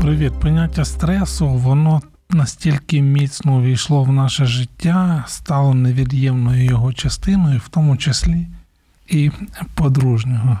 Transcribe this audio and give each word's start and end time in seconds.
Привіт, 0.00 0.32
поняття 0.40 0.84
стресу, 0.84 1.48
воно 1.48 2.02
настільки 2.30 3.02
міцно 3.02 3.56
увійшло 3.56 4.04
в 4.04 4.12
наше 4.12 4.46
життя, 4.46 5.24
стало 5.28 5.74
невід'ємною 5.74 6.64
його 6.64 6.92
частиною, 6.92 7.58
в 7.64 7.68
тому 7.68 7.96
числі 7.96 8.46
і 9.08 9.30
подружнього. 9.74 10.58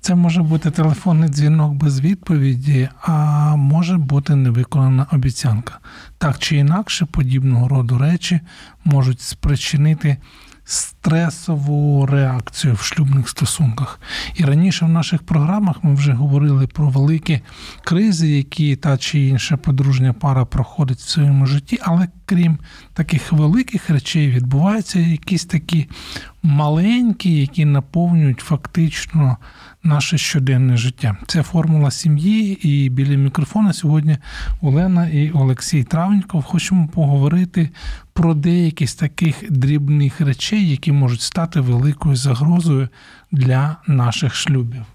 Це 0.00 0.14
може 0.14 0.42
бути 0.42 0.70
телефонний 0.70 1.28
дзвінок 1.28 1.72
без 1.72 2.00
відповіді, 2.00 2.88
а 3.02 3.12
може 3.56 3.98
бути 3.98 4.34
невиконана 4.34 5.06
обіцянка. 5.12 5.78
Так 6.18 6.38
чи 6.38 6.56
інакше, 6.56 7.06
подібного 7.06 7.68
роду 7.68 7.98
речі 7.98 8.40
можуть 8.84 9.20
спричинити 9.20 10.16
стресову 10.64 12.06
реакцію 12.06 12.74
в 12.74 12.80
шлюбних 12.80 13.28
стосунках. 13.28 14.00
І 14.34 14.44
раніше 14.44 14.84
в 14.84 14.88
наших 14.88 15.22
програмах 15.22 15.84
ми 15.84 15.94
вже 15.94 16.12
говорили 16.12 16.66
про 16.66 16.88
великі 16.88 17.40
кризи, 17.82 18.28
які 18.28 18.76
та 18.76 18.98
чи 18.98 19.20
інша 19.20 19.56
подружня 19.56 20.12
пара 20.12 20.44
проходить 20.44 20.98
в 20.98 21.08
своєму 21.08 21.46
житті, 21.46 21.78
але 21.82 22.08
крім 22.26 22.58
таких 22.92 23.32
великих 23.32 23.90
речей, 23.90 24.28
відбуваються 24.28 24.98
якісь 24.98 25.44
такі 25.44 25.88
маленькі, 26.44 27.40
які 27.40 27.64
наповнюють 27.64 28.40
фактично 28.40 29.36
наше 29.82 30.18
щоденне 30.18 30.76
життя. 30.76 31.16
Це 31.26 31.42
формула 31.42 31.90
сім'ї, 31.90 32.68
і 32.68 32.88
біля 32.88 33.16
мікрофона 33.16 33.72
сьогодні 33.72 34.18
Олена 34.60 35.08
і 35.08 35.30
Олексій 35.30 35.84
Травніков 35.84 36.42
хочемо 36.42 36.88
поговорити 36.88 37.70
про 38.12 38.34
деякі 38.34 38.86
з 38.86 38.94
таких 38.94 39.52
дрібних 39.52 40.20
речей, 40.20 40.70
які 40.70 40.92
можуть 40.92 41.20
стати 41.20 41.60
великою 41.60 42.16
загрозою 42.16 42.88
для 43.32 43.76
наших 43.86 44.34
шлюбів. 44.34 44.93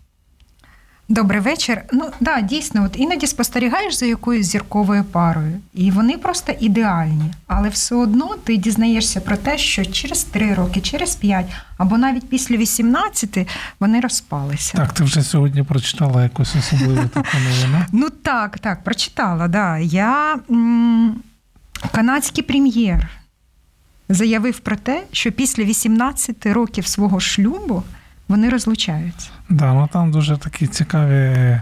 Добрий 1.11 1.41
вечір. 1.41 1.81
Ну 1.91 2.09
да, 2.19 2.41
дійсно, 2.41 2.83
от 2.85 2.99
іноді 2.99 3.27
спостерігаєш 3.27 3.93
за 3.93 4.05
якоюсь 4.05 4.45
зірковою 4.45 5.03
парою, 5.03 5.59
і 5.73 5.91
вони 5.91 6.17
просто 6.17 6.53
ідеальні. 6.59 7.33
Але 7.47 7.69
все 7.69 7.95
одно 7.95 8.35
ти 8.43 8.57
дізнаєшся 8.57 9.21
про 9.21 9.37
те, 9.37 9.57
що 9.57 9.85
через 9.85 10.23
три 10.23 10.53
роки, 10.53 10.81
через 10.81 11.15
п'ять, 11.15 11.45
або 11.77 11.97
навіть 11.97 12.29
після 12.29 12.57
18 12.57 13.47
вони 13.79 13.99
розпалися. 13.99 14.77
Так, 14.77 14.93
ти 14.93 15.03
вже 15.03 15.21
сьогодні 15.21 15.63
прочитала 15.63 16.23
якусь 16.23 16.55
особливу 16.55 17.07
таку 17.07 17.37
новину? 17.37 17.85
Ну 17.91 18.09
так, 18.09 18.59
так, 18.59 18.83
прочитала. 18.83 19.47
Да. 19.47 19.77
Я 19.77 20.39
канадський 21.91 22.43
прем'єр 22.43 23.09
заявив 24.09 24.59
про 24.59 24.75
те, 24.75 25.03
що 25.11 25.31
після 25.31 25.63
18 25.63 26.45
років 26.45 26.87
свого 26.87 27.19
шлюбу 27.19 27.83
вони 28.29 28.49
розлучаються. 28.49 29.29
Да, 29.49 29.73
ну 29.73 29.89
там 29.93 30.11
дуже 30.11 30.37
такі 30.37 30.67
цікаві 30.67 31.61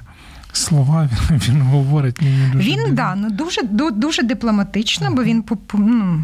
слова. 0.52 1.10
Він, 1.32 1.40
він 1.48 1.62
говорить 1.62 2.22
мені 2.22 2.50
дуже 2.54 2.70
він 2.70 2.76
дивно. 2.76 2.94
да, 2.94 3.16
ну 3.16 3.30
дуже 3.30 3.62
дуже 3.92 4.24
дипломатично, 4.24 5.12
бо 5.12 5.24
він 5.24 5.44
ну, 5.74 6.24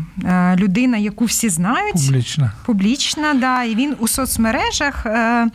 людина, 0.56 0.98
яку 0.98 1.26
всі 1.26 1.50
знають, 1.50 1.94
публічна. 1.94 2.52
Публічна, 2.66 3.34
да, 3.34 3.64
і 3.64 3.76
він 3.76 3.96
у 4.00 4.08
соцмережах. 4.08 5.06
Е, 5.06 5.48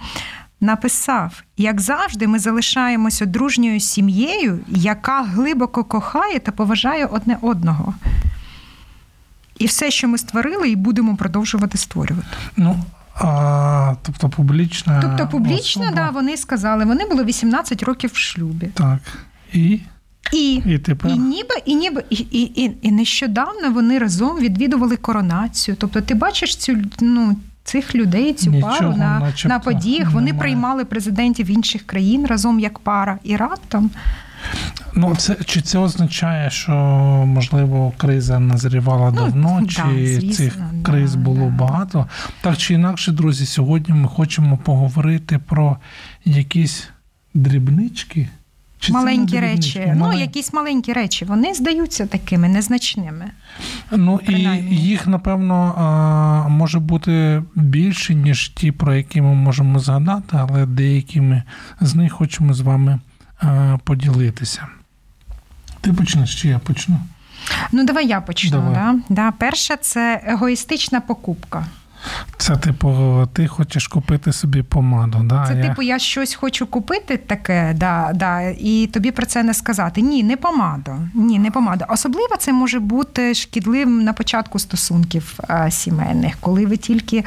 Написав, 0.60 1.42
як 1.56 1.80
завжди, 1.80 2.26
ми 2.26 2.38
залишаємося 2.38 3.26
дружньою 3.26 3.80
сім'єю, 3.80 4.60
яка 4.68 5.22
глибоко 5.22 5.84
кохає 5.84 6.38
та 6.38 6.52
поважає 6.52 7.06
одне 7.06 7.38
одного. 7.40 7.94
І 9.58 9.66
все, 9.66 9.90
що 9.90 10.08
ми 10.08 10.18
створили, 10.18 10.70
і 10.70 10.76
будемо 10.76 11.16
продовжувати 11.16 11.78
створювати. 11.78 12.26
Ну, 12.56 12.84
а, 13.20 13.94
Тобто 14.02 14.28
публічна. 14.28 15.00
Тобто, 15.02 15.28
публічно, 15.28 15.82
особа. 15.82 15.96
да, 15.96 16.10
вони 16.10 16.36
сказали, 16.36 16.84
вони 16.84 17.06
були 17.06 17.24
18 17.24 17.82
років 17.82 18.10
в 18.14 18.16
шлюбі. 18.16 18.66
Так. 18.74 18.98
І 19.52 19.80
І 20.32 20.54
і, 20.54 20.78
тепер? 20.78 21.10
і 21.10 21.18
ніби 21.18 21.54
і 21.64 21.74
ніби 21.74 22.04
і, 22.10 22.16
і, 22.16 22.72
і, 22.82 22.90
нещодавно 22.90 23.70
вони 23.70 23.98
разом 23.98 24.38
відвідували 24.38 24.96
коронацію. 24.96 25.76
Тобто, 25.80 26.00
ти 26.00 26.14
бачиш 26.14 26.56
цю 26.56 26.76
ну. 27.00 27.36
Цих 27.64 27.94
людей, 27.94 28.34
цю 28.34 28.50
Нічого, 28.50 28.72
пару 28.72 28.96
на 28.96 29.32
на 29.44 29.58
подіях 29.58 30.10
вони 30.10 30.26
немає. 30.26 30.40
приймали 30.40 30.84
президентів 30.84 31.50
інших 31.50 31.82
країн 31.86 32.26
разом 32.26 32.60
як 32.60 32.78
пара, 32.78 33.18
і 33.24 33.36
раптом. 33.36 33.90
Ну, 34.94 35.16
це 35.16 35.36
чи 35.44 35.60
це 35.60 35.78
означає, 35.78 36.50
що 36.50 36.72
можливо 37.26 37.92
криза 37.96 38.38
назрівала 38.38 39.10
Ну, 39.10 39.16
давно, 39.16 39.60
да, 39.62 39.68
чи 39.68 40.06
звісно, 40.06 40.32
цих 40.32 40.58
да, 40.72 40.90
криз 40.90 41.14
було 41.14 41.44
да. 41.44 41.64
багато? 41.64 42.06
Так 42.40 42.56
чи 42.56 42.74
інакше, 42.74 43.12
друзі, 43.12 43.46
сьогодні 43.46 43.94
ми 43.94 44.08
хочемо 44.08 44.56
поговорити 44.56 45.38
про 45.38 45.76
якісь 46.24 46.88
дрібнички. 47.34 48.28
Чи 48.80 48.92
маленькі 48.92 49.40
речі, 49.40 49.78
дрібнички? 49.78 50.04
ну 50.04 50.20
якісь 50.20 50.52
маленькі 50.52 50.92
речі, 50.92 51.24
вони 51.24 51.54
здаються 51.54 52.06
такими 52.06 52.48
незначними. 52.48 53.30
Ну 53.92 54.20
і 54.28 54.32
їх, 54.76 55.06
напевно, 55.06 56.46
може 56.50 56.78
бути 56.78 57.42
більше, 57.54 58.14
ніж 58.14 58.48
ті, 58.48 58.72
про 58.72 58.94
які 58.94 59.20
ми 59.20 59.34
можемо 59.34 59.78
згадати, 59.78 60.36
але 60.40 60.66
деякими 60.66 61.42
з 61.80 61.94
них 61.94 62.12
хочемо 62.12 62.54
з 62.54 62.60
вами 62.60 62.98
поділитися. 63.84 64.66
Ти 65.80 65.92
почнеш 65.92 66.42
чи 66.42 66.48
я 66.48 66.58
почну? 66.58 67.00
Ну, 67.72 67.84
давай 67.84 68.06
я 68.06 68.20
почну. 68.20 68.50
Давай. 68.50 68.74
Да? 68.74 68.94
Да, 69.08 69.30
перше, 69.30 69.76
це 69.76 70.20
егоїстична 70.26 71.00
покупка. 71.00 71.66
Це 72.48 72.56
типу, 72.56 73.28
ти 73.32 73.46
хочеш 73.46 73.88
купити 73.88 74.32
собі 74.32 74.62
помаду. 74.62 75.18
Да? 75.24 75.46
Це 75.48 75.54
я... 75.54 75.68
типу, 75.68 75.82
я 75.82 75.98
щось 75.98 76.34
хочу 76.34 76.66
купити 76.66 77.16
таке, 77.16 77.74
да, 77.76 78.10
да, 78.14 78.40
і 78.40 78.86
тобі 78.92 79.10
про 79.10 79.26
це 79.26 79.42
не 79.42 79.54
сказати. 79.54 80.00
Ні, 80.00 80.22
не 80.22 80.36
помада. 80.36 80.98
Ні, 81.14 81.38
не 81.38 81.50
помада. 81.50 81.86
Особливо 81.88 82.36
це 82.38 82.52
може 82.52 82.80
бути 82.80 83.34
шкідливим 83.34 84.04
на 84.04 84.12
початку 84.12 84.58
стосунків 84.58 85.38
е, 85.50 85.70
сімейних, 85.70 86.36
коли 86.40 86.66
ви 86.66 86.76
тільки 86.76 87.24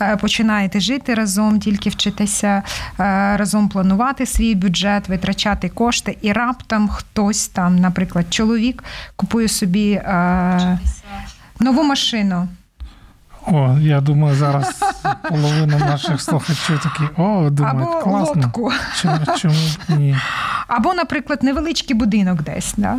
е, 0.00 0.16
починаєте 0.16 0.80
жити 0.80 1.14
разом, 1.14 1.60
тільки 1.60 1.90
вчитеся 1.90 2.62
е, 3.00 3.36
разом 3.36 3.68
планувати 3.68 4.26
свій 4.26 4.54
бюджет, 4.54 5.08
витрачати 5.08 5.68
кошти, 5.68 6.18
і 6.22 6.32
раптом 6.32 6.88
хтось 6.88 7.48
там, 7.48 7.78
наприклад, 7.78 8.26
чоловік 8.30 8.84
купує 9.16 9.48
собі 9.48 10.00
нову 11.60 11.82
машину. 11.82 12.48
О, 13.46 13.78
я 13.80 14.00
думаю, 14.00 14.36
зараз 14.36 14.80
половина 15.28 15.78
наших 15.78 16.20
слухачів 16.22 16.78
такі, 16.82 17.12
о, 17.16 17.50
думають, 17.50 17.88
Або 17.92 18.00
класно. 18.02 18.34
лодку. 18.42 18.72
Чому, 19.02 19.18
чому 19.38 19.54
ні? 19.88 20.16
Або, 20.66 20.94
наприклад, 20.94 21.42
невеличкий 21.42 21.96
будинок 21.96 22.42
десь. 22.42 22.74
Да? 22.76 22.98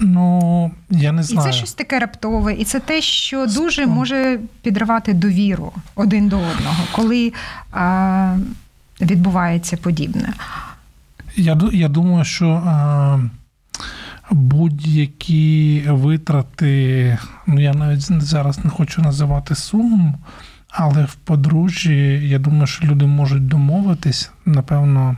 Ну, 0.00 0.70
я 0.90 1.12
не 1.12 1.20
І 1.20 1.24
знаю. 1.24 1.52
це 1.52 1.58
щось 1.58 1.72
таке 1.72 1.98
раптове, 1.98 2.52
і 2.54 2.64
це 2.64 2.80
те, 2.80 3.00
що 3.00 3.46
дуже 3.46 3.86
може 3.86 4.38
підривати 4.62 5.12
довіру 5.12 5.72
один 5.94 6.28
до 6.28 6.36
одного, 6.38 6.84
коли 6.92 7.32
а, 7.72 8.36
відбувається 9.00 9.76
подібне. 9.76 10.32
Я, 11.36 11.60
я 11.72 11.88
думаю, 11.88 12.24
що 12.24 12.48
а, 12.66 13.18
будь-які 14.30 15.84
витрати, 15.88 17.18
ну 17.46 17.60
я 17.60 17.74
навіть 17.74 18.22
зараз 18.22 18.64
не 18.64 18.70
хочу 18.70 19.02
називати 19.02 19.54
суму, 19.54 20.18
але 20.70 21.04
в 21.04 21.14
подружжі, 21.14 22.28
я 22.28 22.38
думаю, 22.38 22.66
що 22.66 22.86
люди 22.86 23.06
можуть 23.06 23.48
домовитись. 23.48 24.30
Напевно, 24.46 25.16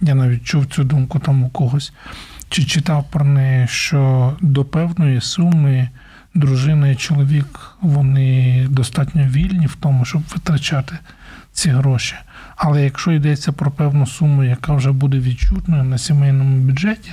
я 0.00 0.14
навіть 0.14 0.44
чув 0.44 0.66
цю 0.66 0.84
думку 0.84 1.18
там 1.18 1.42
у 1.42 1.48
когось, 1.48 1.92
чи 2.48 2.64
читав 2.64 3.04
про 3.10 3.24
неї, 3.24 3.66
що 3.68 4.32
до 4.40 4.64
певної 4.64 5.20
суми 5.20 5.88
дружина 6.34 6.88
і 6.88 6.96
чоловік 6.96 7.76
вони 7.80 8.66
достатньо 8.70 9.22
вільні 9.22 9.66
в 9.66 9.74
тому, 9.80 10.04
щоб 10.04 10.22
витрачати 10.34 10.98
ці 11.52 11.70
гроші. 11.70 12.14
Але 12.56 12.84
якщо 12.84 13.12
йдеться 13.12 13.52
про 13.52 13.70
певну 13.70 14.06
суму, 14.06 14.44
яка 14.44 14.74
вже 14.74 14.92
буде 14.92 15.18
відчутною 15.18 15.84
на 15.84 15.98
сімейному 15.98 16.56
бюджеті, 16.56 17.12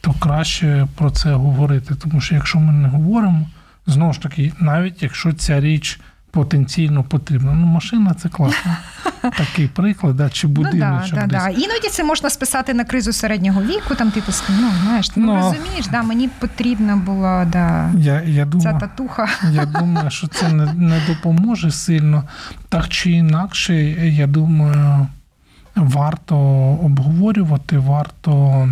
то 0.00 0.14
краще 0.20 0.86
про 0.94 1.10
це 1.10 1.32
говорити. 1.32 1.94
Тому 1.94 2.20
що 2.20 2.34
якщо 2.34 2.58
ми 2.58 2.72
не 2.72 2.88
говоримо, 2.88 3.46
знову 3.86 4.12
ж 4.12 4.22
таки, 4.22 4.52
навіть 4.60 5.02
якщо 5.02 5.32
ця 5.32 5.60
річ 5.60 6.00
потенційно 6.30 7.04
потрібно. 7.04 7.54
Ну, 7.54 7.66
машина 7.66 8.14
це 8.14 8.28
класно. 8.28 8.76
Такий 9.36 9.68
приклад, 9.68 10.16
да, 10.16 10.30
чи 10.30 10.46
будиночок. 10.46 11.12
Ну, 11.12 11.20
да, 11.20 11.26
да, 11.26 11.38
да. 11.38 11.48
Іноді 11.48 11.88
це 11.90 12.04
можна 12.04 12.30
списати 12.30 12.74
на 12.74 12.84
кризу 12.84 13.12
середнього 13.12 13.62
віку, 13.62 13.94
там 13.94 14.10
типу, 14.10 14.32
ну, 14.48 14.70
знаєш, 14.82 15.10
ну, 15.16 15.26
Ну. 15.26 15.34
розумієш, 15.34 15.86
да, 15.86 16.02
мені 16.02 16.28
потрібна 16.28 16.96
була 16.96 17.44
да, 17.44 17.90
Я, 17.98 18.22
я 18.22 18.46
ця 18.62 18.72
татуха. 18.72 19.28
Я 19.52 19.64
думаю, 19.66 20.10
що 20.10 20.26
це 20.26 20.48
не, 20.48 20.72
не 20.72 21.00
допоможе 21.08 21.70
сильно. 21.70 22.24
Так 22.68 22.88
чи 22.88 23.10
інакше, 23.10 23.74
я 24.08 24.26
думаю, 24.26 25.06
варто 25.76 26.36
обговорювати, 26.82 27.78
варто 27.78 28.68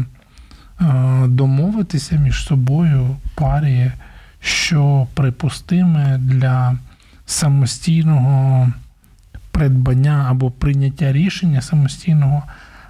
домовитися 1.26 2.16
між 2.16 2.44
собою 2.44 3.16
парі, 3.34 3.92
що 4.40 5.06
припустиме 5.14 6.18
для 6.18 6.76
самостійного 7.26 8.72
придбання 9.50 10.26
або 10.30 10.50
прийняття 10.50 11.12
рішення 11.12 11.60
самостійного, 11.60 12.42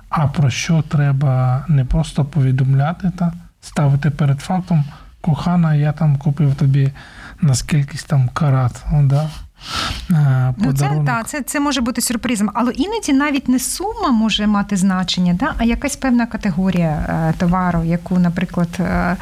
а 0.08 0.26
про 0.26 0.50
що 0.50 0.82
треба 0.82 1.64
не 1.68 1.84
просто 1.84 2.24
повідомляти 2.24 3.10
та 3.18 3.32
ставити 3.60 4.10
перед 4.10 4.40
фактом. 4.40 4.84
Кохана, 5.20 5.74
я 5.74 5.92
там 5.92 6.16
купив 6.16 6.54
тобі 6.54 6.92
на 7.40 7.54
скількись 7.54 8.04
там 8.04 8.28
карат. 8.28 8.84
Да? 9.02 9.28
Е, 10.10 10.54
Ну, 10.58 10.72
це, 10.72 10.90
та, 11.06 11.22
це, 11.22 11.42
це 11.42 11.60
може 11.60 11.80
бути 11.80 12.00
сюрпризом, 12.00 12.50
але 12.54 12.72
іноді 12.72 13.12
навіть 13.12 13.48
не 13.48 13.58
сума 13.58 14.10
може 14.12 14.46
мати 14.46 14.76
значення, 14.76 15.34
да, 15.34 15.54
а 15.58 15.64
якась 15.64 15.96
певна 15.96 16.26
категорія 16.26 16.88
е, 16.88 17.34
товару, 17.38 17.84
яку, 17.84 18.18
наприклад, 18.18 18.68
е, 18.80 19.16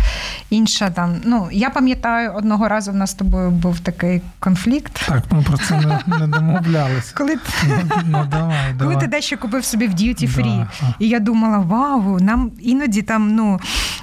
інша 0.50 0.90
там. 0.90 1.16
Ну, 1.24 1.48
я 1.52 1.70
пам'ятаю, 1.70 2.32
одного 2.34 2.68
разу 2.68 2.92
в 2.92 2.94
нас 2.94 3.10
з 3.10 3.14
тобою 3.14 3.50
був 3.50 3.80
такий 3.80 4.22
конфлікт. 4.38 5.04
Так, 5.08 5.22
ми 5.30 5.42
про 5.42 5.58
це 5.58 5.76
не, 5.80 6.18
не 6.18 6.26
домовлялися. 6.26 7.14
Коли, 7.16 7.38
Ну, 7.68 7.76
ну 8.04 8.24
давай, 8.30 8.74
коли 8.78 8.96
ти 8.96 9.06
дещо 9.06 9.38
купив 9.38 9.64
собі 9.64 9.86
в 9.86 9.90
Duty 9.90 10.36
Free. 10.36 10.66
Да. 10.80 10.94
І 10.98 11.08
я 11.08 11.20
думала, 11.20 11.58
вау, 11.58 12.20
нам 12.20 12.50
іноді 12.60 13.02
там 13.02 13.34
ну, 13.34 13.60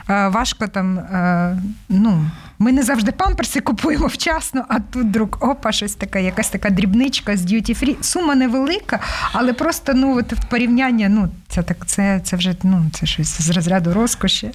е, 0.09 0.27
важко 0.27 0.67
там. 0.67 0.97
е, 0.99 1.57
Ну, 1.89 2.25
ми 2.61 2.71
не 2.71 2.83
завжди 2.83 3.11
памперси 3.11 3.61
купуємо 3.61 4.07
вчасно, 4.07 4.65
а 4.69 4.79
тут 4.79 5.03
вдруг 5.03 5.29
опа, 5.39 5.71
щось 5.71 5.95
таке, 5.95 6.23
якась 6.23 6.49
така 6.49 6.69
дрібничка 6.69 7.37
з 7.37 7.45
Duty 7.45 7.83
Free. 7.83 8.03
Сума 8.03 8.35
невелика, 8.35 8.99
але 9.31 9.53
просто 9.53 9.93
ну, 9.93 10.17
от 10.17 10.33
порівняння, 10.49 11.09
ну, 11.09 11.29
це 11.47 11.63
так, 11.63 11.85
це, 11.85 12.21
це 12.23 12.37
вже 12.37 12.55
ну, 12.63 12.85
це 12.93 13.05
щось 13.05 13.41
з 13.41 13.49
розряду 13.49 13.93
розкоші. 13.93 14.51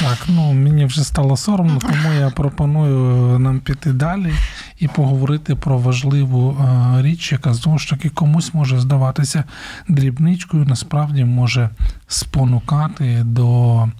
Так, 0.00 0.18
ну 0.28 0.52
мені 0.52 0.84
вже 0.84 1.04
стало 1.04 1.36
соромно, 1.36 1.78
тому 1.78 2.14
я 2.20 2.30
пропоную 2.30 3.38
нам 3.38 3.60
піти 3.60 3.92
далі 3.92 4.32
і 4.78 4.88
поговорити 4.88 5.54
про 5.54 5.78
важливу 5.78 6.56
е, 6.60 7.02
річ, 7.02 7.32
яка 7.32 7.54
знову 7.54 7.78
ж 7.78 7.90
таки 7.90 8.08
комусь 8.08 8.54
може 8.54 8.80
здаватися 8.80 9.44
дрібничкою, 9.88 10.64
насправді 10.64 11.24
може 11.24 11.70
спонукати 12.08 13.22
до 13.24 13.82
е, 13.82 13.90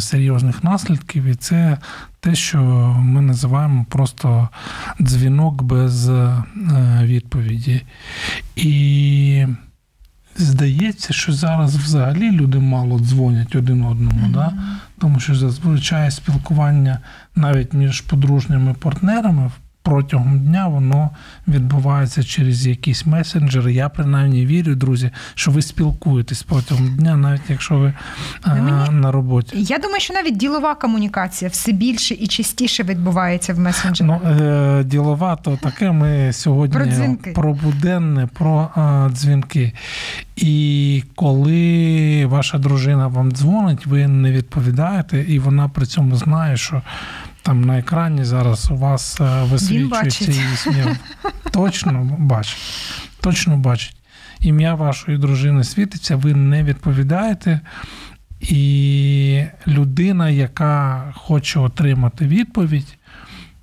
серйозних 0.00 0.64
наслідків. 0.64 1.24
І 1.24 1.34
це 1.34 1.78
те, 2.20 2.34
що 2.34 2.60
ми 2.98 3.20
називаємо 3.20 3.86
просто 3.88 4.48
дзвінок 5.00 5.62
без 5.62 6.08
е, 6.08 6.44
відповіді. 7.02 7.82
І 8.56 9.46
Здається, 10.36 11.12
що 11.12 11.32
зараз 11.32 11.76
взагалі 11.76 12.30
люди 12.30 12.58
мало 12.58 12.98
дзвонять 12.98 13.56
один 13.56 13.84
одному, 13.84 14.28
да? 14.32 14.52
тому 14.98 15.20
що 15.20 15.34
зазвичай 15.34 16.10
спілкування 16.10 16.98
навіть 17.36 17.72
між 17.72 18.00
подружніми 18.00 18.74
партнерами 18.74 19.50
протягом 19.82 20.40
дня 20.40 20.68
воно 20.68 21.10
відбувається 21.48 22.22
через 22.22 22.66
якісь 22.66 23.06
месенджери. 23.06 23.72
Я 23.72 23.88
принаймні 23.88 24.46
вірю, 24.46 24.74
друзі, 24.74 25.10
що 25.34 25.50
ви 25.50 25.62
спілкуєтесь 25.62 26.42
протягом 26.42 26.96
дня, 26.96 27.16
навіть 27.16 27.42
якщо 27.48 27.78
ви 27.78 27.92
а, 28.42 28.54
Ну, 28.54 28.62
мені- 28.62 29.00
на 29.00 29.12
роботі. 29.12 29.56
Я 29.62 29.78
думаю, 29.78 30.00
що 30.00 30.14
навіть 30.14 30.36
ділова 30.36 30.74
комунікація 30.74 31.48
все 31.50 31.72
більше 31.72 32.14
і 32.14 32.26
частіше 32.26 32.82
відбувається 32.82 33.54
в 33.54 33.58
месенджерах. 33.58 34.20
Ну, 34.24 34.30
е, 34.30 34.84
ділова, 34.84 35.36
то 35.36 35.56
таке 35.56 35.92
ми 35.92 36.32
сьогодні 36.32 36.76
Про 36.76 36.86
дзвінки. 36.86 37.30
про 37.32 37.54
буденне, 37.54 38.26
про 38.26 38.68
е, 38.76 39.10
дзвінки. 39.12 39.72
І 40.36 41.04
коли 41.14 42.26
ваша 42.26 42.58
дружина 42.58 43.06
вам 43.06 43.32
дзвонить, 43.32 43.86
ви 43.86 44.08
не 44.08 44.32
відповідаєте, 44.32 45.20
і 45.28 45.38
вона 45.38 45.68
при 45.68 45.86
цьому 45.86 46.16
знає, 46.16 46.56
що 46.56 46.82
там 47.42 47.64
на 47.64 47.78
екрані 47.78 48.24
зараз 48.24 48.70
у 48.70 48.76
вас 48.76 49.20
е, 49.20 49.42
висвічується 49.44 50.32
її 50.32 50.56
сміх. 50.56 50.86
Точно 51.50 52.16
бачить. 52.18 52.58
Точно 53.20 53.56
бачить. 53.56 53.96
Ім'я 54.40 54.74
вашої 54.74 55.18
дружини 55.18 55.64
світиться, 55.64 56.16
ви 56.16 56.34
не 56.34 56.62
відповідаєте. 56.62 57.60
І 58.40 59.44
людина, 59.66 60.30
яка 60.30 61.04
хоче 61.16 61.60
отримати 61.60 62.26
відповідь, 62.26 62.98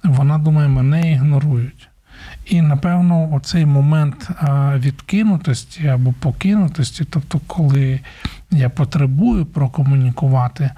вона 0.03 0.37
думає, 0.37 0.67
мене 0.67 1.11
ігнорують. 1.11 1.89
І 2.45 2.61
напевно, 2.61 3.33
оцей 3.33 3.65
момент 3.65 4.29
відкинутості 4.75 5.87
або 5.87 6.13
покинутості, 6.19 7.05
тобто, 7.09 7.41
коли 7.47 7.99
я 8.51 8.69
потребую 8.69 9.45
прокомунікувати, 9.45 10.71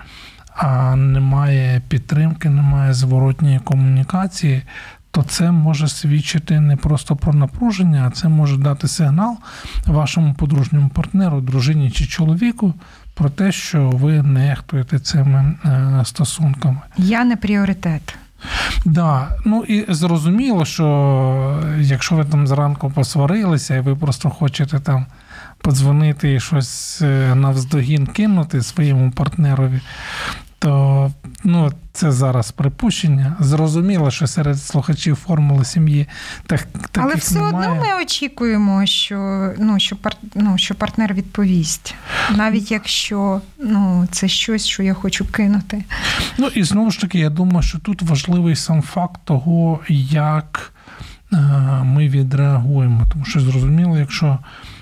а 0.62 0.96
немає 0.96 1.81
підтримки, 1.88 2.50
немає 2.50 2.94
зворотньої 2.94 3.60
комунікації, 3.60 4.62
то 5.12 5.24
це 5.24 5.52
може 5.52 5.88
свідчити 5.88 6.60
не 6.60 6.75
просто 6.75 7.16
про 7.16 7.34
напруження, 7.34 8.08
а 8.08 8.12
це 8.12 8.28
може 8.28 8.58
дати 8.58 8.88
сигнал 8.88 9.38
вашому 9.88 10.34
подружньому 10.34 10.90
партнеру, 10.90 11.42
дружині 11.42 11.92
чи 11.92 12.06
чоловіку 12.06 12.74
про 13.13 13.30
те, 13.30 13.52
що 13.52 13.90
ви 13.90 14.22
нехтуєте 14.22 15.00
цими 15.00 15.56
е, 15.66 16.02
стосунками. 16.06 16.80
Я 16.98 17.24
не 17.24 17.36
пріоритет. 17.36 18.16
Да, 18.86 19.28
ну 19.46 19.63
і 19.63 19.94
зрозуміло, 19.94 20.66
що 20.66 21.63
якщо 21.80 22.16
ви 22.16 22.25
там 22.25 22.48
зранку 22.48 22.92
посварилися, 22.96 23.75
і 23.75 23.80
ви 23.80 23.96
просто 23.96 24.30
хочете 24.30 24.80
там 24.80 25.06
подзвонити 25.58 26.34
і 26.34 26.40
щось 26.40 27.02
е, 27.02 27.36
навздогін 27.36 28.08
кинути 28.08 28.62
своєму 28.62 29.12
партнерові, 29.12 29.81
то 30.62 31.12
ну, 31.44 31.72
це 31.94 32.12
зараз 32.12 32.52
припущення. 32.52 33.36
Зрозуміло, 33.40 34.12
що 34.12 34.28
серед 34.28 34.62
слухачів 34.62 35.16
формули 35.16 35.66
сім'ї 35.66 36.08
так, 36.46 36.62
таких 36.62 37.04
Але 37.04 37.16
все 37.16 37.36
немає. 37.36 37.69
одно 37.69 37.86
ми 37.86 38.04
очікуємо, 38.04 38.86
що, 38.86 39.50
ну, 39.60 39.80
що, 39.80 39.96
пар, 39.96 40.16
ну, 40.36 40.58
що 40.58 40.75
партнер 40.75 41.13
відповість, 41.13 41.96
навіть 42.36 42.72
якщо 42.72 43.42
ну, 43.60 44.08
це 44.12 44.28
щось, 44.28 44.68
що 44.68 44.84
я 44.84 44.94
хочу 44.94 45.25
кинути. 45.25 45.84
Ну 46.38 46.48
і 46.48 46.63
знову 46.63 46.91
ж 46.91 47.01
таки, 47.01 47.20
я 47.20 47.30
думаю, 47.30 47.62
що 47.62 47.80
тут 47.80 48.01
важливий 48.01 48.56
сам 48.56 48.82
факт 48.82 49.22
того, 49.24 49.80
як 50.10 50.74
е, 51.34 51.38
ми 51.84 52.10
відреагуємо. 52.10 53.08
Тому 53.12 53.25
що 53.25 53.39
зрозуміло, 53.39 53.98
якщо 53.98 54.39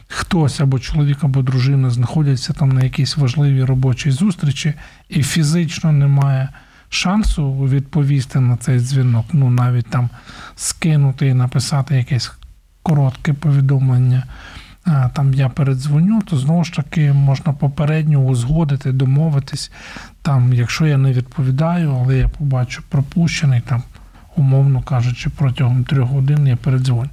хтось 0.09 0.59
або 0.59 0.79
чоловік, 0.79 1.23
або 1.23 1.41
дружина 1.41 1.89
знаходяться 1.89 2.53
там 2.53 2.69
на 2.69 2.83
якійсь 2.83 3.17
важливій 3.17 3.63
робочій 3.63 4.11
зустрічі 4.11 4.73
і 5.09 5.23
фізично 5.23 5.91
немає 5.91 6.49
шансу 6.89 7.53
відповісти 7.53 8.39
на 8.39 8.57
цей 8.57 8.79
дзвінок, 8.79 9.25
ну 9.33 9.49
навіть 9.49 9.87
там 9.89 10.09
скинути 10.55 11.27
і 11.27 11.33
написати 11.33 11.95
якесь 11.95 12.31
коротке 12.83 13.33
повідомлення. 13.33 14.23
Там 15.13 15.33
я 15.33 15.49
передзвоню, 15.49 16.21
то 16.21 16.37
знову 16.37 16.63
ж 16.63 16.73
таки 16.73 17.13
можна 17.13 17.53
попередньо 17.53 18.17
узгодити, 18.17 18.91
домовитись. 18.91 19.71
Там, 20.21 20.53
якщо 20.53 20.85
я 20.85 20.97
не 20.97 21.13
відповідаю, 21.13 21.97
але 22.01 22.17
я 22.17 22.27
побачу 22.27 22.83
пропущений, 22.89 23.61
там, 23.61 23.83
умовно 24.35 24.81
кажучи, 24.81 25.29
протягом 25.29 25.83
трьох 25.83 26.09
годин 26.09 26.47
я 26.47 26.55
передзвоню. 26.55 27.09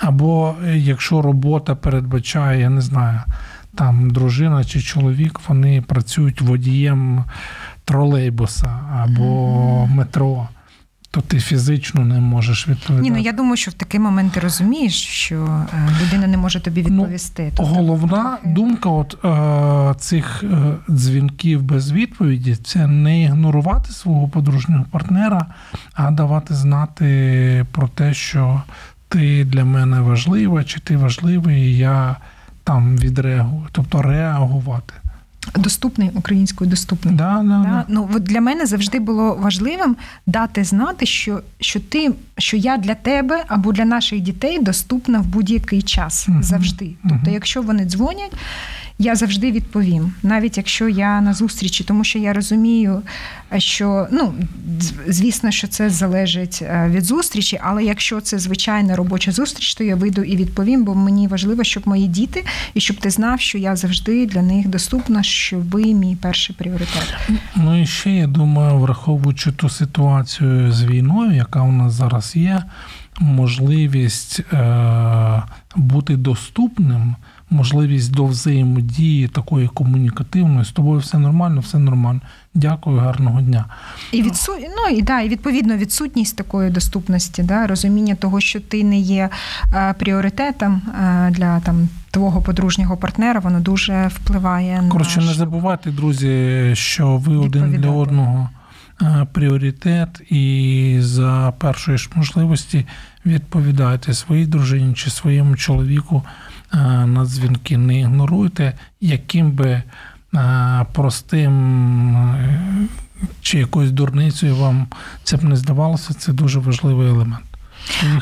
Або 0.00 0.54
е, 0.66 0.76
якщо 0.78 1.22
робота 1.22 1.74
передбачає, 1.74 2.60
я 2.60 2.70
не 2.70 2.80
знаю, 2.80 3.20
там 3.74 4.10
дружина 4.10 4.64
чи 4.64 4.80
чоловік, 4.80 5.40
вони 5.48 5.82
працюють 5.82 6.40
водієм 6.40 7.24
тролейбуса 7.84 8.78
або 9.02 9.86
метро, 9.86 10.48
то 11.10 11.20
ти 11.20 11.40
фізично 11.40 12.04
не 12.04 12.20
можеш 12.20 12.68
відповідати. 12.68 13.02
Ні, 13.02 13.10
ну 13.10 13.18
я 13.18 13.32
думаю, 13.32 13.56
що 13.56 13.70
в 13.70 13.74
такий 13.74 14.00
момент 14.00 14.32
ти 14.32 14.40
розумієш, 14.40 14.94
що 15.04 15.36
е, 15.74 15.88
людина 16.02 16.26
не 16.26 16.36
може 16.36 16.60
тобі 16.60 16.86
Ну, 16.88 17.02
відповісти. 17.02 17.52
Тобто, 17.56 17.72
Головна 17.74 18.22
трохи- 18.36 18.54
думка 18.54 18.88
от, 18.88 19.24
е, 19.24 19.94
цих 20.00 20.44
е, 20.44 20.74
дзвінків 20.90 21.62
без 21.62 21.92
відповіді 21.92 22.54
це 22.56 22.86
не 22.86 23.22
ігнорувати 23.22 23.92
свого 23.92 24.28
подружнього 24.28 24.84
партнера, 24.90 25.46
а 25.94 26.10
давати 26.10 26.54
знати 26.54 27.66
про 27.72 27.88
те, 27.88 28.14
що 28.14 28.62
ти 29.08 29.44
для 29.44 29.64
мене 29.64 30.00
важлива, 30.00 30.64
чи 30.64 30.80
ти 30.80 30.96
важливий, 30.96 31.62
і 31.62 31.76
я 31.76 32.16
там 32.64 32.96
відреагую, 32.96 33.66
тобто 33.72 34.02
реагувати. 34.02 34.94
Доступний 35.56 36.10
українською 36.14 36.70
доступний. 36.70 37.14
Да, 37.14 37.40
да, 37.44 37.58
да. 37.64 37.84
Ну 37.88 38.08
от 38.14 38.22
для 38.22 38.40
мене 38.40 38.66
завжди 38.66 38.98
було 39.00 39.34
важливим 39.34 39.96
дати 40.26 40.64
знати, 40.64 41.06
що 41.06 41.42
що 41.60 41.80
ти, 41.80 42.12
що 42.38 42.56
я 42.56 42.76
для 42.76 42.94
тебе 42.94 43.44
або 43.48 43.72
для 43.72 43.84
наших 43.84 44.20
дітей 44.20 44.58
доступна 44.62 45.18
в 45.20 45.26
будь-який 45.26 45.82
час. 45.82 46.28
Мгм. 46.28 46.42
Завжди. 46.42 46.94
Тобто, 47.02 47.16
Мгм. 47.16 47.32
якщо 47.32 47.62
вони 47.62 47.84
дзвонять, 47.84 48.32
я 48.98 49.16
завжди 49.16 49.52
відповім, 49.52 50.12
навіть 50.22 50.56
якщо 50.56 50.88
я 50.88 51.20
на 51.20 51.34
зустрічі, 51.34 51.84
тому 51.84 52.04
що 52.04 52.18
я 52.18 52.32
розумію, 52.32 53.02
що 53.58 54.06
ну 54.12 54.34
звісно, 55.08 55.50
що 55.50 55.66
це 55.66 55.90
залежить 55.90 56.58
е, 56.62 56.88
від 56.90 57.04
зустрічі, 57.04 57.60
але 57.62 57.84
якщо 57.84 58.20
це 58.20 58.38
звичайна 58.38 58.96
робоча 58.96 59.32
зустріч, 59.32 59.74
то 59.74 59.84
я 59.84 59.96
вийду 59.96 60.22
і 60.22 60.36
відповім, 60.36 60.84
бо 60.84 60.94
мені 60.94 61.28
важливо, 61.28 61.64
щоб 61.64 61.88
мої 61.88 62.06
діти 62.06 62.44
і 62.74 62.80
щоб 62.80 62.96
ти 62.96 63.10
знав, 63.10 63.40
що 63.40 63.58
я 63.58 63.76
завжди 63.76 64.26
для 64.26 64.42
них 64.42 64.68
доступна, 64.68 65.22
що 65.22 65.58
ви 65.58 65.94
мій 65.94 66.16
перший 66.16 66.56
пріоритет. 66.56 67.14
Ну 67.56 67.82
і 67.82 67.86
ще 67.86 68.10
я 68.10 68.26
думаю, 68.26 68.78
враховуючи 68.78 69.52
ту 69.52 69.68
ситуацію 69.68 70.72
з 70.72 70.84
війною, 70.84 71.32
яка 71.32 71.62
у 71.62 71.72
нас 71.72 71.92
зараз 71.92 72.36
є, 72.36 72.62
можливість 73.20 74.40
е, 74.52 75.42
бути 75.76 76.16
доступним, 76.16 77.16
можливість 77.50 78.12
до 78.12 78.24
взаємодії 78.24 79.28
такої 79.28 79.68
комунікативної, 79.68 80.64
з 80.64 80.70
тобою 80.70 81.00
все 81.00 81.18
нормально, 81.18 81.60
все 81.60 81.78
нормально. 81.78 82.20
Дякую, 82.54 82.98
гарного 82.98 83.40
дня. 83.40 83.64
І 84.12 84.22
відсу... 84.22 84.52
ну, 84.60 84.96
і, 84.96 85.02
да, 85.02 85.20
і 85.20 85.28
відповідно 85.28 85.76
відсутність 85.76 86.36
такої 86.36 86.70
доступності, 86.70 87.42
да, 87.42 87.66
розуміння 87.66 88.14
того, 88.14 88.40
що 88.40 88.60
ти 88.60 88.84
не 88.84 88.98
є 88.98 89.28
е, 89.74 89.94
пріоритетом 89.98 90.82
е, 90.86 91.30
для 91.30 91.60
там 91.60 91.88
твого 92.10 92.42
подружнього 92.42 92.96
партнера, 92.96 93.40
воно 93.40 93.60
дуже 93.60 94.10
впливає 94.14 94.84
Коротше, 94.88 95.20
на 95.20 95.26
не 95.26 95.34
забувайте, 95.34 95.90
друзі, 95.90 96.70
що 96.74 97.16
ви 97.16 97.36
один 97.36 97.70
для 97.72 97.90
одного 97.90 98.50
е, 99.02 99.26
пріоритет, 99.32 100.20
і 100.30 100.96
за 101.00 101.52
першої 101.58 101.98
ж 101.98 102.10
можливості 102.14 102.86
відповідайте 103.26 104.14
своїй 104.14 104.46
дружині 104.46 104.94
чи 104.94 105.10
своєму 105.10 105.56
чоловіку 105.56 106.22
на 107.06 107.24
дзвінки. 107.24 107.78
Не 107.78 108.00
ігноруйте, 108.00 108.72
яким 109.00 109.50
би 109.50 109.82
е, 110.34 110.86
простим 110.92 112.16
е, 112.16 112.88
чи 113.40 113.58
якоюсь 113.58 113.90
дурницею 113.90 114.56
вам 114.56 114.86
це 115.24 115.36
б 115.36 115.44
не 115.44 115.56
здавалося, 115.56 116.14
це 116.14 116.32
дуже 116.32 116.58
важливий 116.58 117.08
елемент. 117.08 117.47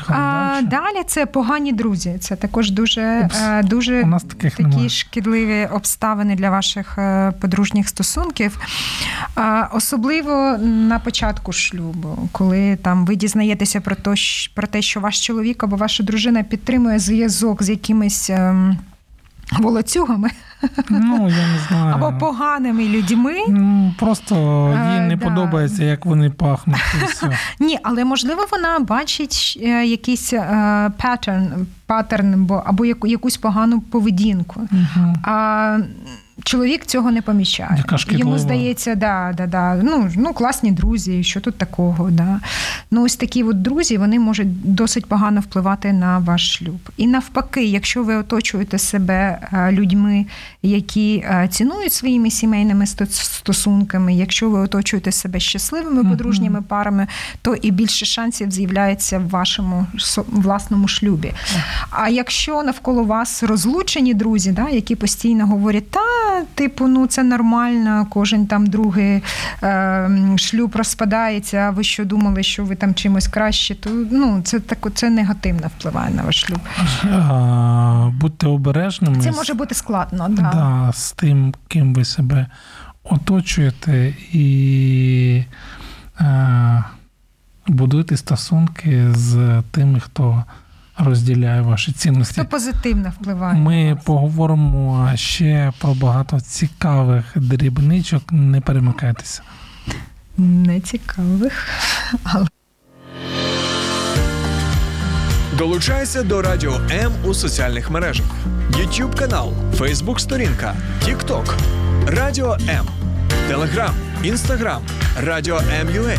А, 0.07 0.61
далі. 0.63 1.03
це 1.07 1.25
погані 1.25 1.73
друзі. 1.73 2.17
Це 2.19 2.35
також 2.35 2.71
дуже, 2.71 3.21
Упс, 3.25 3.41
е, 3.41 3.63
дуже 3.63 4.01
У 4.03 4.07
нас 4.07 4.23
таких 4.23 4.55
такі 4.55 4.69
немає. 4.69 4.89
шкідливі 4.89 5.65
обставини 5.71 6.35
для 6.35 6.49
ваших 6.49 6.97
е, 6.97 7.31
подружніх 7.41 7.89
стосунків. 7.89 8.59
А, 9.35 9.67
Особливо 9.73 10.57
на 10.61 10.99
початку 10.99 11.53
шлюбу, 11.53 12.29
коли 12.31 12.75
там 12.75 13.05
ви 13.05 13.15
дізнаєтеся 13.15 13.81
про 13.81 13.95
те, 13.95 14.13
про 14.53 14.67
те, 14.67 14.81
що 14.81 14.99
ваш 14.99 15.25
чоловік 15.25 15.63
або 15.63 15.75
ваша 15.75 16.03
дружина 16.03 16.43
підтримує 16.43 16.99
зв'язок 16.99 17.63
з 17.63 17.69
якимись. 17.69 18.31
Волоцюгами 19.59 20.29
Ну, 20.89 21.29
я 21.29 21.47
не 21.47 21.59
знаю. 21.69 21.95
або 21.95 22.19
поганими 22.19 22.83
людьми. 22.87 23.35
Ну, 23.49 23.93
Просто 23.99 24.35
їй 24.91 24.97
Е, 24.97 25.07
не 25.07 25.15
да. 25.15 25.25
подобається, 25.25 25.83
як 25.83 26.05
вони 26.05 26.29
пахнуть. 26.29 26.77
І 27.01 27.05
все. 27.05 27.37
Ні, 27.59 27.79
але 27.83 28.05
можливо 28.05 28.47
вона 28.51 28.79
бачить 28.79 29.59
е, 29.63 29.85
якийсь 29.85 30.33
е, 30.33 30.91
паттерн, 30.97 31.67
паттерн 31.85 32.49
або 32.65 32.85
якусь 32.85 33.37
погану 33.37 33.81
поведінку. 33.81 34.59
Угу. 34.71 35.13
А 35.23 35.77
чоловік 36.43 36.85
цього 36.85 37.11
не 37.11 37.21
помічає. 37.21 37.83
Йому 38.19 38.37
здається, 38.39 38.95
да, 38.95 39.33
да, 39.37 39.47
да. 39.47 39.75
Ну, 39.83 40.11
ну 40.15 40.33
класні 40.33 40.71
друзі, 40.71 41.23
що 41.23 41.39
тут 41.41 41.57
такого. 41.57 42.11
Да. 42.11 42.39
Ну, 42.91 43.03
ось 43.03 43.15
такі 43.15 43.43
от 43.43 43.61
друзі 43.61 43.97
вони 43.97 44.19
можуть 44.19 44.73
досить 44.73 45.05
погано 45.05 45.41
впливати 45.41 45.93
на 45.93 46.19
ваш 46.19 46.53
шлюб. 46.53 46.79
І 46.97 47.07
навпаки, 47.07 47.63
якщо 47.65 48.03
ви 48.03 48.15
оточуєте 48.15 48.77
себе 48.77 49.39
е, 49.53 49.71
людьми, 49.71 50.25
які 50.63 51.15
е, 51.17 51.47
цінують 51.51 51.93
своїми 51.93 52.31
сімейними 52.31 52.85
стосунками, 53.09 54.13
якщо 54.13 54.49
ви 54.49 54.59
оточуєте 54.59 55.11
себе 55.11 55.39
щасливими 55.39 56.03
подружніми 56.03 56.61
парами, 56.61 57.07
то 57.41 57.55
і 57.55 57.71
більше 57.71 58.05
шансів 58.05 58.51
з'являється 58.51 59.19
в 59.19 59.29
вашому 59.29 59.87
власному 60.27 60.87
шлюбі. 60.87 61.33
А 61.89 62.09
якщо 62.09 62.63
навколо 62.63 63.03
вас 63.03 63.43
розлучені 63.43 64.13
друзі, 64.13 64.51
да, 64.51 64.69
які 64.69 64.95
постійно 64.95 65.47
говорять, 65.47 65.91
та 65.91 66.26
типу, 66.55 66.87
ну 66.87 67.07
це 67.07 67.23
нормально, 67.23 68.07
кожен 68.09 68.47
там 68.47 68.67
другий 68.67 69.23
е, 69.63 70.09
шлюб 70.37 70.75
розпадається, 70.75 71.57
а 71.57 71.69
ви 71.69 71.83
що 71.83 72.05
думали, 72.05 72.43
що 72.43 72.65
ви 72.65 72.75
там 72.75 72.95
чимось 72.95 73.27
краще, 73.27 73.75
то 73.75 73.89
ну 74.11 74.41
це 74.43 74.59
так 74.59 74.87
це 74.93 75.09
негативно 75.09 75.67
впливає 75.77 76.13
на 76.13 76.23
ваш 76.23 76.41
шлюб. 76.41 76.59
А, 77.03 78.09
Будьте 78.13 78.47
обережними 78.47 79.21
Це 79.21 79.31
може 79.31 79.53
бути 79.53 79.75
складно. 79.75 80.27
Да. 80.29 80.41
да, 80.41 80.91
з 80.93 81.11
тим, 81.11 81.53
ким 81.67 81.93
ви 81.93 82.05
себе 82.05 82.47
оточуєте, 83.03 84.13
і 84.31 85.43
е, 86.21 86.83
будуйте 87.67 88.17
стосунки 88.17 89.07
з 89.13 89.63
тими, 89.71 89.99
хто 89.99 90.43
розділяє 90.97 91.61
ваші 91.61 91.91
цінності. 91.91 92.35
Це 92.35 92.43
позитивно 92.43 93.13
впливає. 93.21 93.59
Ми 93.59 93.97
поговоримо 94.05 95.11
ще 95.15 95.73
про 95.79 95.93
багато 95.93 96.39
цікавих 96.39 97.25
дрібничок. 97.35 98.23
Не 98.31 98.61
перемикайтеся. 98.61 99.41
Нецікавих. 100.37 101.67
Але 102.23 102.47
Долучайся 105.57 106.23
до 106.23 106.41
Радіо 106.41 106.73
М 106.91 107.11
у 107.25 107.33
соціальних 107.33 107.89
мережах: 107.91 108.25
YouTube 108.71 109.15
канал, 109.19 109.53
Facebook 109.77 110.19
сторінка, 110.19 110.75
TikTok, 111.05 111.53
Радіо 112.07 112.57
М, 112.69 112.85
Telegram, 113.49 113.91
Instagram, 114.23 114.79
Радіо 115.23 115.57
М.UA, 115.81 116.17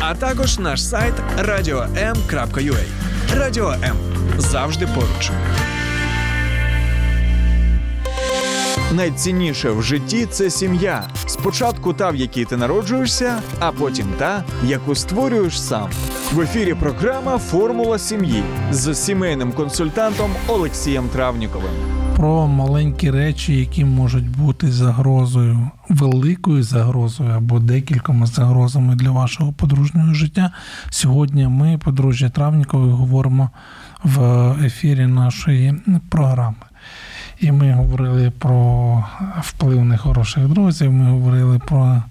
а 0.00 0.14
також 0.14 0.58
наш 0.58 0.84
сайт 0.84 1.14
radio.m.ua. 1.38 2.84
Радіо 3.36 3.70
М 3.70 3.96
завжди 4.38 4.86
поруч. 4.86 5.30
Найцінніше 8.92 9.70
в 9.70 9.82
житті 9.82 10.26
це 10.30 10.50
сім'я. 10.50 11.08
Спочатку 11.26 11.92
та, 11.92 12.10
в 12.10 12.16
якій 12.16 12.44
ти 12.44 12.56
народжуєшся, 12.56 13.42
а 13.58 13.72
потім 13.72 14.06
та, 14.18 14.44
яку 14.64 14.94
створюєш 14.94 15.62
сам. 15.62 15.90
В 16.32 16.40
ефірі 16.40 16.74
програма 16.74 17.38
Формула 17.38 17.98
сім'ї 17.98 18.42
з 18.70 18.94
сімейним 18.94 19.52
консультантом 19.52 20.30
Олексієм 20.48 21.08
Травніковим. 21.08 21.99
Про 22.20 22.46
маленькі 22.46 23.10
речі, 23.10 23.56
які 23.56 23.84
можуть 23.84 24.36
бути 24.36 24.72
загрозою, 24.72 25.70
великою 25.88 26.62
загрозою 26.62 27.30
або 27.30 27.58
декількома 27.58 28.26
загрозами 28.26 28.94
для 28.94 29.10
вашого 29.10 29.52
подружнього 29.52 30.14
життя. 30.14 30.52
Сьогодні 30.90 31.48
ми, 31.48 31.78
подружжя 31.78 32.30
Травнікової, 32.30 32.92
говоримо 32.92 33.50
в 34.04 34.20
ефірі 34.64 35.06
нашої 35.06 35.74
програми. 36.08 36.56
І 37.40 37.52
ми 37.52 37.72
говорили 37.72 38.32
про 38.38 39.04
вплив 39.40 39.84
нехороших 39.84 40.48
друзів, 40.48 40.92
ми 40.92 41.10
говорили 41.10 41.58
про 41.58 42.02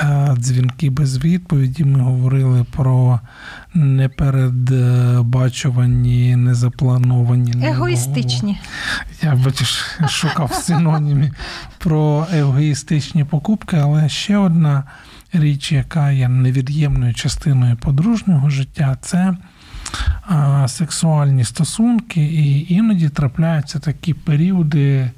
е, 0.00 0.34
дзвінки 0.38 0.90
без 0.90 1.24
відповіді, 1.24 1.84
ми 1.84 2.00
говорили 2.00 2.64
про 2.70 3.20
непередбачувані, 3.74 6.36
незаплановані 6.36 7.66
егоїстичні. 7.66 8.60
я 9.22 9.34
бачиш, 9.34 9.98
шукав 10.08 10.52
синонімі 10.52 11.32
про 11.78 12.26
егоїстичні 12.32 13.24
покупки, 13.24 13.76
але 13.76 14.08
ще 14.08 14.36
одна 14.36 14.84
річ, 15.32 15.72
яка 15.72 16.10
є 16.10 16.28
невід'ємною 16.28 17.14
частиною 17.14 17.76
подружнього 17.76 18.50
життя, 18.50 18.96
це 19.00 19.36
сексуальні 20.66 21.44
стосунки, 21.44 22.20
і 22.20 22.74
іноді 22.74 23.08
трапляються 23.08 23.78
такі 23.78 24.14
періоди 24.14 25.10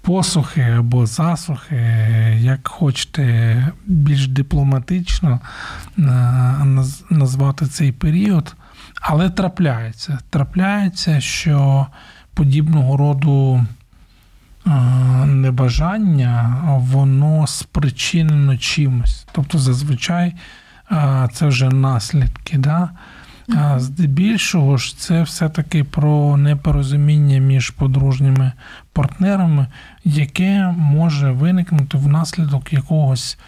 посухи 0.00 0.62
або 0.62 1.06
засухи, 1.06 1.76
як 2.40 2.68
хочете 2.68 3.56
більш 3.86 4.28
дипломатично 4.28 5.40
назвати 7.10 7.66
цей 7.66 7.92
період. 7.92 8.54
Але 9.00 9.30
трапляється. 9.30 10.18
Трапляється, 10.30 11.20
що 11.20 11.86
подібного 12.34 12.96
роду 12.96 13.66
небажання, 15.26 16.62
воно 16.78 17.46
спричинено 17.46 18.56
чимось. 18.56 19.26
Тобто, 19.32 19.58
зазвичай 19.58 20.34
це 21.32 21.46
вже 21.46 21.68
наслідки. 21.68 22.58
Да? 22.58 22.90
А 23.56 23.80
Здебільшого 23.80 24.76
ж 24.76 24.98
це 24.98 25.22
все-таки 25.22 25.84
про 25.84 26.36
непорозуміння 26.36 27.38
між 27.38 27.70
подружніми 27.70 28.52
партнерами, 28.92 29.66
яке 30.04 30.74
може 30.78 31.30
виникнути 31.30 31.98
внаслідок 31.98 32.72
якогось 32.72 33.38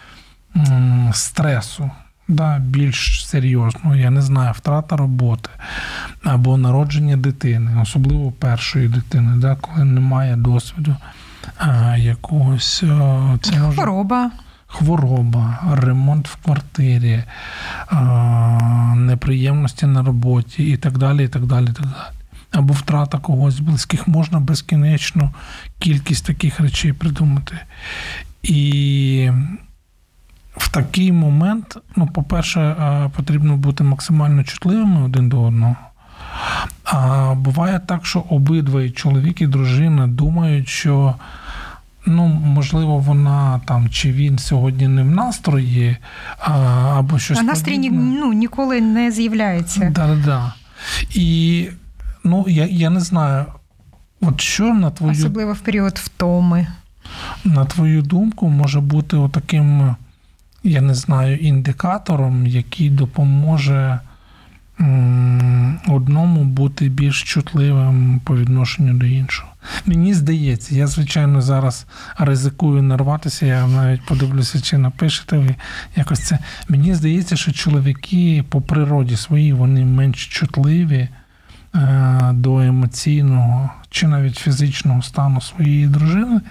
м, 0.55 1.09
стресу. 1.13 1.91
Да, 2.27 2.59
більш 2.59 3.25
серйозно, 3.27 3.95
я 3.95 4.09
не 4.09 4.21
знаю, 4.21 4.53
втрата 4.57 4.97
роботи 4.97 5.49
або 6.23 6.57
народження 6.57 7.17
дитини, 7.17 7.81
особливо 7.81 8.31
першої 8.31 8.87
дитини, 8.87 9.37
да, 9.37 9.55
коли 9.55 9.83
немає 9.83 10.35
досвіду 10.35 10.95
а, 11.57 11.97
якогось 11.97 12.83
це 13.41 13.59
може 13.59 13.75
Хвороба. 13.75 14.31
Хвороба, 14.73 15.59
ремонт 15.71 16.27
в 16.27 16.35
квартирі, 16.35 17.23
неприємності 18.95 19.85
на 19.85 20.03
роботі 20.03 20.63
і 20.63 20.77
так 20.77 20.97
далі. 20.97 21.25
і 21.25 21.27
так 21.27 21.45
далі, 21.45 21.65
і 21.65 21.73
так 21.73 21.85
далі. 21.85 21.95
Або 22.51 22.73
втрата 22.73 23.17
когось 23.17 23.53
з 23.53 23.59
близьких 23.59 24.07
можна 24.07 24.39
безкінечно 24.39 25.31
кількість 25.79 26.25
таких 26.25 26.59
речей 26.59 26.93
придумати. 26.93 27.59
І 28.43 29.31
в 30.57 30.71
такий 30.71 31.11
момент, 31.11 31.77
ну, 31.95 32.07
по-перше, 32.07 32.75
потрібно 33.15 33.57
бути 33.57 33.83
максимально 33.83 34.43
чутливими 34.43 35.03
один 35.03 35.29
до 35.29 35.41
одного. 35.41 35.75
А 36.83 37.33
буває 37.33 37.79
так, 37.79 38.05
що 38.05 38.19
обидва 38.19 38.83
і 38.83 38.91
чоловік 38.91 39.41
і 39.41 39.47
дружина 39.47 40.07
думають, 40.07 40.67
що 40.67 41.15
ну, 42.05 42.27
можливо, 42.27 42.97
вона 42.97 43.61
там 43.65 43.89
чи 43.89 44.11
він 44.11 44.39
сьогодні 44.39 44.87
не 44.87 45.03
в 45.03 45.11
настрої, 45.11 45.97
а, 46.39 46.51
або 46.97 47.19
щось. 47.19 47.37
А 47.37 47.43
настрій 47.43 47.77
ні, 47.77 47.89
ну, 47.91 48.33
ніколи 48.33 48.81
не 48.81 49.11
з'являється. 49.11 49.91
Да-да-да. 49.95 50.53
І 51.13 51.67
ну, 52.23 52.45
я, 52.47 52.65
я 52.65 52.89
не 52.89 52.99
знаю, 52.99 53.45
от 54.21 54.41
що 54.41 54.73
на 54.73 54.91
твою, 54.91 55.13
Особливо 55.13 55.53
в 55.53 55.59
період 55.59 55.97
втоми. 55.97 56.67
на 57.43 57.65
твою 57.65 58.01
думку 58.01 58.49
може 58.49 58.79
бути 58.79 59.17
отаким, 59.17 59.95
я 60.63 60.81
не 60.81 60.93
знаю, 60.95 61.37
індикатором, 61.37 62.47
який 62.47 62.89
допоможе 62.89 63.99
одному 65.87 66.43
бути 66.43 66.89
більш 66.89 67.23
чутливим 67.23 68.21
по 68.23 68.37
відношенню 68.37 68.93
до 68.93 69.05
іншого. 69.05 69.49
Мені 69.85 70.13
здається, 70.13 70.75
я, 70.75 70.87
звичайно, 70.87 71.41
зараз 71.41 71.85
ризикую 72.17 72.81
нарватися, 72.81 73.45
я 73.45 73.67
навіть 73.67 74.05
подивлюся, 74.05 74.61
чи 74.61 74.77
напишете 74.77 75.37
ви 75.37 75.55
якось 75.95 76.19
це. 76.19 76.39
Мені 76.69 76.95
здається, 76.95 77.35
що 77.35 77.51
чоловіки 77.51 78.43
по 78.49 78.61
природі 78.61 79.15
своїй 79.15 79.53
вони 79.53 79.85
менш 79.85 80.27
чутливі 80.27 81.09
е, 81.75 82.31
до 82.33 82.59
емоційного 82.59 83.69
чи 83.89 84.07
навіть 84.07 84.37
фізичного 84.37 85.01
стану 85.01 85.41
своєї 85.41 85.87
дружини, 85.87 86.41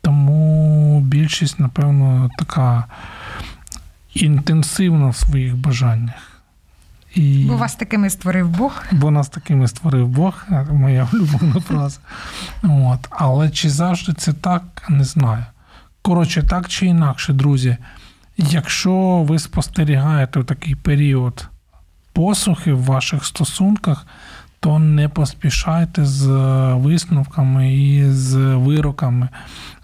тому 0.00 1.00
більшість, 1.00 1.60
напевно, 1.60 2.30
така 2.38 2.84
інтенсивна 4.14 5.08
в 5.08 5.16
своїх 5.16 5.56
бажаннях. 5.56 6.31
І... 7.14 7.44
Бо 7.48 7.56
вас 7.56 7.74
такими 7.74 8.10
створив 8.10 8.48
Бог. 8.48 8.82
Бо 8.92 9.10
нас 9.10 9.28
такими 9.28 9.68
створив 9.68 10.08
Бог, 10.08 10.46
моя 10.72 11.08
улюблена 11.12 11.60
фраза. 11.60 12.00
От. 12.62 13.08
Але 13.10 13.50
чи 13.50 13.70
завжди 13.70 14.12
це 14.12 14.32
так, 14.32 14.62
не 14.88 15.04
знаю. 15.04 15.44
Коротше, 16.02 16.42
так 16.42 16.68
чи 16.68 16.86
інакше, 16.86 17.32
друзі, 17.32 17.76
якщо 18.36 19.24
ви 19.28 19.38
спостерігаєте 19.38 20.40
в 20.40 20.44
такий 20.44 20.74
період 20.74 21.48
посухи 22.12 22.72
в 22.72 22.84
ваших 22.84 23.24
стосунках, 23.24 24.06
то 24.60 24.78
не 24.78 25.08
поспішайте 25.08 26.04
з 26.04 26.26
висновками 26.74 27.74
і 27.74 28.10
з 28.10 28.36
вироками 28.36 29.28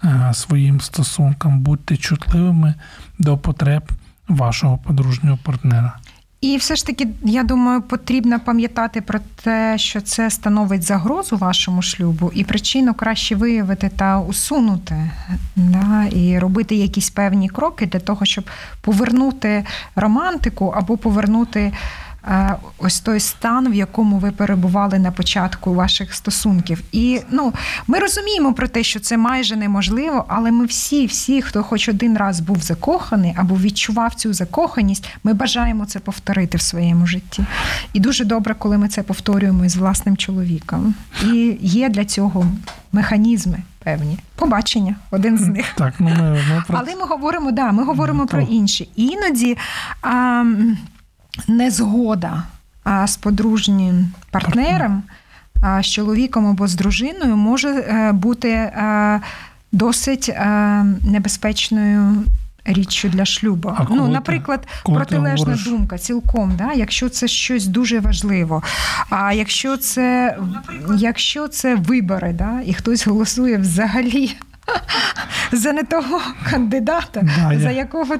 е, 0.03 0.33
своїм 0.33 0.81
стосункам. 0.81 1.59
Будьте 1.59 1.97
чутливими 1.97 2.73
до 3.19 3.37
потреб 3.37 3.91
вашого 4.27 4.77
подружнього 4.77 5.37
партнера. 5.43 5.97
І 6.41 6.57
все 6.57 6.75
ж 6.75 6.85
таки, 6.85 7.07
я 7.23 7.43
думаю, 7.43 7.81
потрібно 7.81 8.39
пам'ятати 8.39 9.01
про 9.01 9.19
те, 9.43 9.77
що 9.77 10.01
це 10.01 10.29
становить 10.29 10.83
загрозу 10.83 11.37
вашому 11.37 11.81
шлюбу, 11.81 12.31
і 12.33 12.43
причину 12.43 12.93
краще 12.93 13.35
виявити 13.35 13.91
та 13.95 14.19
усунути, 14.19 15.11
да, 15.55 16.05
і 16.11 16.39
робити 16.39 16.75
якісь 16.75 17.09
певні 17.09 17.49
кроки 17.49 17.85
для 17.85 17.99
того, 17.99 18.25
щоб 18.25 18.49
повернути 18.81 19.65
романтику 19.95 20.73
або 20.77 20.97
повернути. 20.97 21.73
Е, 22.27 22.55
Ось 22.77 22.99
той 22.99 23.19
стан, 23.19 23.71
в 23.71 23.73
якому 23.73 24.17
ви 24.17 24.31
перебували 24.31 24.99
на 24.99 25.11
початку 25.11 25.73
ваших 25.73 26.13
стосунків, 26.13 26.81
і 26.91 27.21
ну 27.31 27.53
ми 27.87 27.99
розуміємо 27.99 28.53
про 28.53 28.67
те, 28.67 28.83
що 28.83 28.99
це 28.99 29.17
майже 29.17 29.55
неможливо, 29.55 30.25
але 30.27 30.51
ми 30.51 30.65
всі, 30.65 31.05
всі, 31.05 31.41
хто 31.41 31.63
хоч 31.63 31.89
один 31.89 32.17
раз 32.17 32.39
був 32.39 32.57
закоханий 32.61 33.33
або 33.37 33.55
відчував 33.55 34.15
цю 34.15 34.33
закоханість, 34.33 35.09
ми 35.23 35.33
бажаємо 35.33 35.85
це 35.85 35.99
повторити 35.99 36.57
в 36.57 36.61
своєму 36.61 37.07
житті. 37.07 37.45
І 37.93 37.99
дуже 37.99 38.25
добре, 38.25 38.55
коли 38.59 38.77
ми 38.77 38.87
це 38.87 39.03
повторюємо 39.03 39.65
із 39.65 39.75
власним 39.75 40.17
чоловіком. 40.17 40.93
І 41.23 41.57
є 41.61 41.89
для 41.89 42.05
цього 42.05 42.45
механізми 42.91 43.59
певні. 43.83 44.19
Побачення, 44.35 44.95
один 45.11 45.37
з 45.37 45.47
них. 45.47 45.65
Так, 45.77 45.93
ну 45.99 46.09
ми, 46.09 46.31
ми 46.31 46.63
про 46.67 46.77
Але 46.77 46.95
ми 46.95 47.05
говоримо, 47.05 47.51
да, 47.51 47.71
ми 47.71 47.83
говоримо 47.83 48.19
Ну, 48.23 48.27
про 48.27 48.41
інші. 48.41 48.89
Іноді 48.95 49.57
а, 50.01 50.43
незгода 51.47 52.43
а, 52.83 53.07
з 53.07 53.17
подружнім 53.17 54.11
партнером, 54.31 55.03
а, 55.61 55.83
з 55.83 55.85
чоловіком 55.85 56.47
або 56.47 56.67
з 56.67 56.75
дружиною 56.75 57.37
може 57.37 57.69
е, 57.69 58.11
бути 58.11 58.49
е, 58.49 59.21
досить 59.71 60.29
е, 60.29 60.45
небезпечною. 61.03 62.23
Річчю 62.65 63.09
для 63.09 63.25
шлюбу. 63.25 63.73
А 63.77 63.85
коли 63.85 63.99
ну, 63.99 64.05
ти- 64.05 64.13
наприклад, 64.13 64.67
коли 64.83 64.99
ти 64.99 65.05
протилежна 65.05 65.53
говориш- 65.53 65.69
думка 65.69 65.97
цілком, 65.97 66.55
да? 66.57 66.73
якщо 66.73 67.09
це 67.09 67.27
щось 67.27 67.65
дуже 67.67 67.99
важливо. 67.99 68.63
А 69.09 69.33
якщо 69.33 69.77
це, 69.77 70.37
якщо 70.97 71.47
це 71.47 71.75
вибори, 71.75 72.33
да? 72.33 72.61
і 72.65 72.73
хтось 72.73 73.07
голосує 73.07 73.57
взагалі 73.57 74.35
за 75.51 75.73
не 75.73 75.83
того 75.83 76.21
кандидата, 76.49 77.21
Да, 77.37 77.53
я- 77.53 77.59
за 77.59 77.71
якого 77.71 78.15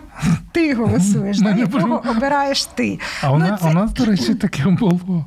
ти 0.51 0.73
голосуєш, 0.73 1.39
да? 1.39 1.51
Якого 1.51 2.03
обираєш 2.09 2.65
ти. 2.65 2.99
А 3.23 3.31
у, 3.31 3.37
Ну, 3.39 3.45
на, 3.47 3.57
це- 3.57 3.67
у 3.67 3.73
нас, 3.73 3.91
до 3.93 4.05
речі, 4.05 4.35
таке 4.35 4.65
було. 4.65 5.25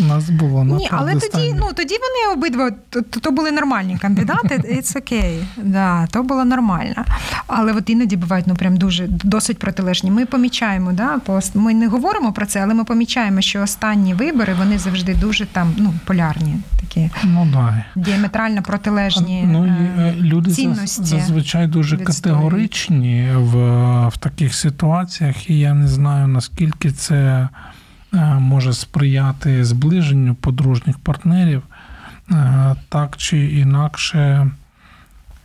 У 0.00 0.02
нас 0.04 0.30
було 0.30 0.64
на 0.64 0.76
Ні, 0.76 0.88
але 0.90 1.14
тоді, 1.14 1.54
ну 1.58 1.66
тоді 1.74 1.94
вони 1.94 2.34
обидва 2.36 2.70
то, 2.90 3.02
то 3.02 3.30
були 3.30 3.50
нормальні 3.52 3.98
кандидати. 3.98 4.56
It's 4.76 4.96
okay. 4.96 5.44
Да, 5.62 6.06
то 6.06 6.22
було 6.22 6.44
нормально. 6.44 7.04
Але 7.46 7.72
от 7.72 7.90
іноді 7.90 8.16
бувають 8.16 8.46
ну 8.46 8.54
прям 8.56 8.76
дуже 8.76 9.06
досить 9.08 9.58
протилежні. 9.58 10.10
Ми 10.10 10.26
помічаємо, 10.26 10.92
да, 10.92 11.18
по- 11.18 11.40
ми 11.54 11.74
не 11.74 11.86
говоримо 11.88 12.32
про 12.32 12.46
це, 12.46 12.60
але 12.62 12.74
ми 12.74 12.84
помічаємо, 12.84 13.40
що 13.40 13.62
останні 13.62 14.14
вибори 14.14 14.54
вони 14.58 14.78
завжди 14.78 15.14
дуже 15.14 15.46
там 15.46 15.74
ну 15.78 15.94
полярні, 16.04 16.56
такі 16.80 17.10
Ну, 17.24 17.48
да. 17.52 17.84
діаметрально 17.96 18.62
протилежні 18.62 19.44
Ну, 19.46 19.66
і, 19.66 19.68
е, 19.70 19.92
е, 19.98 20.14
люди 20.22 20.50
цінності. 20.50 21.04
зазвичай 21.04 21.66
дуже 21.66 21.96
категоричні 21.98 23.28
в, 23.36 23.56
в 24.08 24.18
таких 24.18 24.54
ситуаціях, 24.54 25.50
і 25.50 25.58
я 25.58 25.74
не 25.74 25.88
знаю, 25.88 26.26
наскільки 26.28 26.90
це 26.92 27.14
е, 27.14 27.48
може 28.38 28.72
сприяти 28.72 29.64
зближенню 29.64 30.34
подружніх 30.34 30.98
партнерів, 30.98 31.62
Е, 32.30 32.76
так 32.88 33.16
чи 33.16 33.46
інакше. 33.46 34.50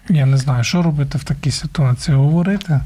Я 0.09 0.25
не 0.25 0.37
знаю, 0.37 0.63
що 0.63 0.81
робити 0.81 1.17
в 1.17 1.23
такій 1.23 1.51
ситуації. 1.51 2.17
Говорити, 2.17 2.79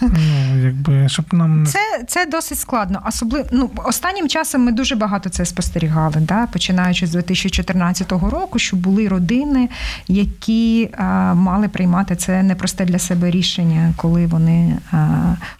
ну, 0.00 0.58
якби, 0.64 1.08
щоб 1.08 1.24
нам 1.32 1.66
Це, 1.66 1.78
це 2.08 2.26
досить 2.26 2.58
складно. 2.58 3.02
Особливо 3.08 3.48
ну, 3.52 3.70
останнім 3.84 4.28
часом 4.28 4.64
ми 4.64 4.72
дуже 4.72 4.96
багато 4.96 5.28
це 5.28 5.44
спостерігали, 5.44 6.14
да? 6.20 6.46
починаючи 6.46 7.06
з 7.06 7.10
2014 7.10 8.12
року, 8.12 8.58
що 8.58 8.76
були 8.76 9.08
родини, 9.08 9.68
які 10.08 10.90
а, 10.98 11.34
мали 11.34 11.68
приймати 11.68 12.16
це 12.16 12.42
непросте 12.42 12.84
для 12.84 12.98
себе 12.98 13.30
рішення, 13.30 13.94
коли 13.96 14.26
вони 14.26 14.78
а, 14.92 14.96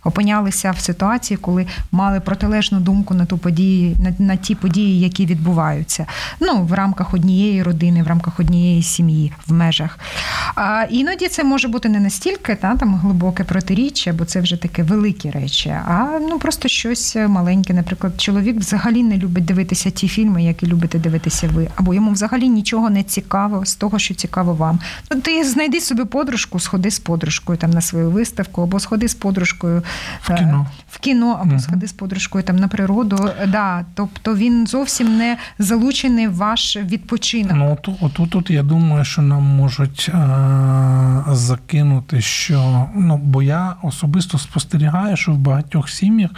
опинялися 0.04 0.70
в 0.70 0.78
ситуації, 0.78 1.38
коли 1.38 1.66
мали 1.92 2.20
протилежну 2.20 2.80
думку 2.80 3.14
на 3.14 3.26
ту 3.26 3.38
події, 3.38 3.96
на, 4.00 4.26
на 4.26 4.36
ті 4.36 4.54
події, 4.54 5.00
які 5.00 5.26
відбуваються. 5.26 6.06
Ну, 6.40 6.62
в 6.62 6.72
рамках 6.72 7.14
однієї 7.14 7.62
родини, 7.62 8.02
в 8.02 8.06
рамках 8.06 8.40
однієї 8.40 8.82
сім'ї, 8.82 9.32
в 9.46 9.52
межах. 9.52 9.98
А, 10.54 10.86
іноді 10.90 11.05
іноді 11.06 11.28
це 11.28 11.44
може 11.44 11.68
бути 11.68 11.88
не 11.88 12.00
настільки 12.00 12.54
та, 12.54 12.76
там, 12.76 12.94
глибоке 12.94 13.44
протиріччя, 13.44 14.12
бо 14.12 14.24
це 14.24 14.40
вже 14.40 14.56
таке 14.56 14.82
великі 14.82 15.30
речі, 15.30 15.68
а 15.68 16.18
ну 16.20 16.38
просто 16.38 16.68
щось 16.68 17.16
маленьке. 17.16 17.74
Наприклад, 17.74 18.20
чоловік 18.20 18.56
взагалі 18.56 19.02
не 19.02 19.16
любить 19.16 19.44
дивитися 19.44 19.90
ті 19.90 20.08
фільми, 20.08 20.44
які 20.44 20.66
любите 20.66 20.98
дивитися 20.98 21.48
ви, 21.48 21.68
або 21.76 21.94
йому 21.94 22.10
взагалі 22.10 22.48
нічого 22.48 22.90
не 22.90 23.02
цікаво 23.02 23.66
з 23.66 23.74
того, 23.74 23.98
що 23.98 24.14
цікаво 24.14 24.54
вам. 24.54 24.80
Ну, 25.10 25.20
ти 25.20 25.44
знайди 25.44 25.80
собі 25.80 26.04
подружку, 26.04 26.60
сходи 26.60 26.90
з 26.90 26.98
подружкою 26.98 27.58
там 27.58 27.70
на 27.70 27.80
свою 27.80 28.10
виставку, 28.10 28.62
або 28.62 28.80
сходи 28.80 29.08
з 29.08 29.14
подружкою 29.14 29.82
В 30.22 30.34
кіно. 30.34 30.66
В 30.96 30.98
кіно 30.98 31.38
або 31.42 31.58
сходи 31.58 31.86
з 31.86 31.92
подружкою 31.92 32.44
там 32.44 32.56
на 32.56 32.68
природу. 32.68 33.30
Да, 33.48 33.84
тобто 33.94 34.36
він 34.36 34.66
зовсім 34.66 35.16
не 35.16 35.36
залучений 35.58 36.28
в 36.28 36.34
ваш 36.36 36.76
відпочинок. 36.76 37.52
Ну, 37.56 37.72
отут, 37.72 37.96
отут, 38.00 38.34
от 38.34 38.50
я 38.50 38.62
думаю, 38.62 39.04
що 39.04 39.22
нам 39.22 39.42
можуть 39.42 40.10
е- 40.14 41.34
закинути, 41.34 42.20
що 42.20 42.86
ну, 42.94 43.16
бо 43.16 43.42
я 43.42 43.74
особисто 43.82 44.38
спостерігаю, 44.38 45.16
що 45.16 45.32
в 45.32 45.38
багатьох 45.38 45.88
сім'ях 45.88 46.30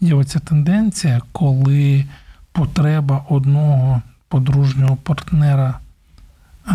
є 0.00 0.14
оця 0.14 0.38
тенденція, 0.38 1.20
коли 1.32 2.04
потреба 2.52 3.24
одного 3.28 4.02
подружнього 4.28 4.96
партнера 4.96 5.78
е- 6.68 6.74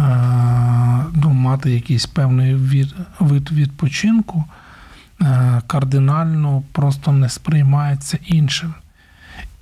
ну, 1.14 1.30
мати 1.30 1.72
якийсь 1.72 2.06
певний 2.06 2.56
від, 2.56 2.96
вид 3.20 3.52
відпочинку, 3.52 4.44
кардинально 5.68 6.64
просто 6.72 7.12
не 7.12 7.30
сприймається 7.30 8.18
іншим. 8.26 8.74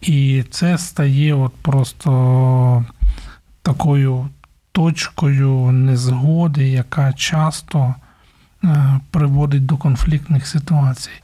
І 0.02 0.44
це 0.52 0.78
стає 0.78 1.34
от 1.34 1.54
просто 1.56 2.86
такою 3.62 4.30
точкою 4.72 5.72
незгоди, 5.72 6.70
яка 6.70 7.14
часто 7.14 7.96
е, 8.64 9.00
приводить 9.12 9.66
до 9.66 9.78
конфліктних 9.78 10.48
ситуацій. 10.48 11.22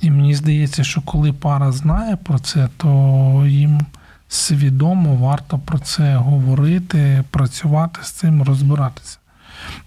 І 0.00 0.10
мені 0.10 0.34
здається, 0.34 0.84
що 0.84 1.00
коли 1.00 1.32
пара 1.32 1.72
знає 1.72 2.16
про 2.16 2.38
це, 2.38 2.68
то 2.76 3.44
їм 3.46 3.80
свідомо 4.28 5.16
варто 5.16 5.58
про 5.58 5.78
це 5.78 6.16
говорити, 6.16 7.24
працювати 7.30 8.00
з 8.02 8.10
цим, 8.10 8.42
розбиратися. 8.42 9.18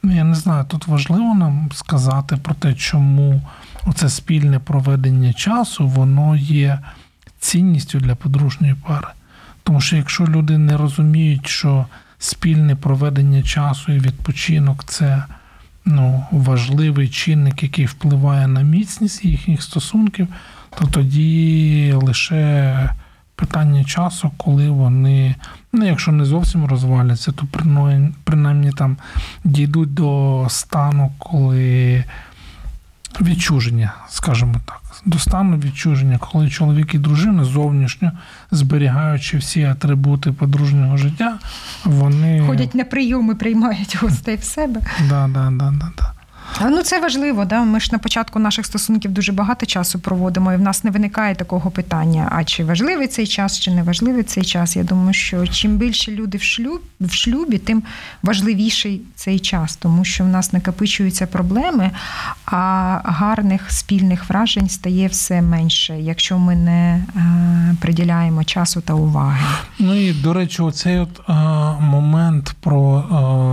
Ну, 0.04 0.16
я 0.16 0.24
не 0.24 0.36
знаю, 0.36 0.66
тут 0.66 0.88
важливо 0.88 1.36
нам 1.36 1.70
сказати 1.74 2.38
про 2.38 2.54
те, 2.56 2.74
чому 2.74 3.42
оце 3.86 4.10
спільне 4.10 4.60
проведення 4.60 5.34
часу, 5.34 5.88
воно 5.88 6.36
є 6.36 6.80
цінністю 7.39 8.00
для 8.00 8.15
подружньої 8.15 8.76
пари. 8.88 9.08
Тому 9.63 9.82
що 9.82 9.96
якщо 9.96 10.26
люди 10.26 10.58
не 10.58 10.78
розуміють, 10.78 11.48
що 11.48 11.86
спільне 12.20 12.76
проведення 12.76 13.44
часу 13.44 13.91
і 13.91 14.00
відпочинок 14.00 14.84
це 14.84 15.24
ну, 15.86 16.26
важливий 16.32 17.10
чинник, 17.10 17.63
який 17.63 17.86
впливає 17.86 18.48
на 18.48 18.62
міцність 18.62 19.26
їхніх 19.26 19.63
стосунків, 19.63 20.28
то 20.80 20.88
тоді 20.88 21.94
лише 21.96 22.89
питання 23.36 23.84
часу, 23.84 24.32
коли 24.38 24.70
вони, 24.70 25.36
ну 25.74 25.86
якщо 25.86 26.12
не 26.12 26.26
зовсім 26.26 26.65
розваляться, 26.65 27.32
то 27.32 27.48
принаймні, 28.24 28.72
там 28.72 28.98
дійдуть 29.44 29.94
до 29.94 30.46
стану, 30.50 31.12
коли 31.17 32.04
відчуження, 33.22 33.94
скажімо 34.10 34.56
так, 34.66 34.82
до 35.06 35.20
стану 35.20 35.58
відчуження, 35.58 36.18
коли 36.18 36.50
чоловік 36.50 36.94
і 36.94 36.98
дружина 36.98 37.44
зовнішньо 37.44 38.12
зберігаючи 38.52 39.38
всі 39.38 39.64
атрибути 39.64 40.32
подружнього 40.32 40.98
життя, 40.98 41.40
вони 41.84 42.42
Ходять 42.48 42.76
на 42.76 42.84
прийоми, 42.84 43.36
приймають 43.36 43.98
гостей 44.02 44.36
в 44.36 44.44
себе. 44.44 44.82
Да, 45.10 45.28
да, 45.28 45.50
да, 45.52 45.72
да, 45.72 45.92
да. 45.98 46.11
Ну 46.62 46.82
це 46.84 47.00
важливо. 47.00 47.46
Да? 47.46 47.64
Ми 47.64 47.80
ж 47.80 47.90
на 47.92 47.98
початку 47.98 48.40
наших 48.40 48.66
стосунків 48.66 49.12
дуже 49.12 49.32
багато 49.32 49.66
часу 49.66 50.00
проводимо, 50.00 50.54
і 50.54 50.58
в 50.58 50.62
нас 50.62 50.84
не 50.84 50.92
виникає 50.92 51.36
такого 51.36 51.72
питання: 51.72 52.30
а 52.32 52.44
чи 52.44 52.64
важливий 52.64 53.08
цей 53.08 53.28
час, 53.28 53.60
чи 53.60 53.72
не 53.72 53.84
важливий 53.84 54.24
цей 54.24 54.44
час. 54.44 54.76
Я 54.76 54.84
думаю, 54.84 55.14
що 55.14 55.48
чим 55.48 55.78
більше 55.78 56.12
люди 56.12 56.38
в 56.38 56.44
шлюб, 56.44 56.82
в 57.00 57.14
шлюбі, 57.14 57.58
тим 57.58 57.84
важливіший 58.24 59.02
цей 59.16 59.40
час, 59.40 59.76
тому 59.76 60.06
що 60.06 60.24
в 60.24 60.28
нас 60.28 60.54
накопичуються 60.54 61.28
проблеми, 61.28 61.92
а 62.46 63.00
гарних 63.04 63.72
спільних 63.72 64.30
вражень 64.30 64.70
стає 64.70 65.08
все 65.08 65.42
менше, 65.42 66.00
якщо 66.00 66.40
ми 66.40 66.56
не 66.56 67.06
е, 67.16 67.76
приділяємо 67.82 68.44
часу 68.44 68.82
та 68.82 68.94
уваги. 68.94 69.46
Ну 69.80 69.96
і 69.96 70.14
до 70.14 70.34
речі, 70.34 70.62
оцей 70.62 71.00
от 71.00 71.22
е, 71.30 71.34
момент 71.82 72.56
про 72.60 73.00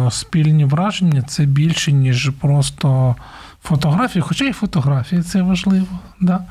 е, 0.08 0.10
спільні 0.10 0.64
враження 0.64 1.22
це 1.22 1.44
більше, 1.44 1.92
ніж 1.92 2.30
просто 2.40 2.87
фотографії, 3.62 4.22
хоча 4.22 4.44
і 4.44 4.52
фотографії 4.52 5.22
це 5.22 5.42
важливо, 5.42 5.98
да? 6.20 6.44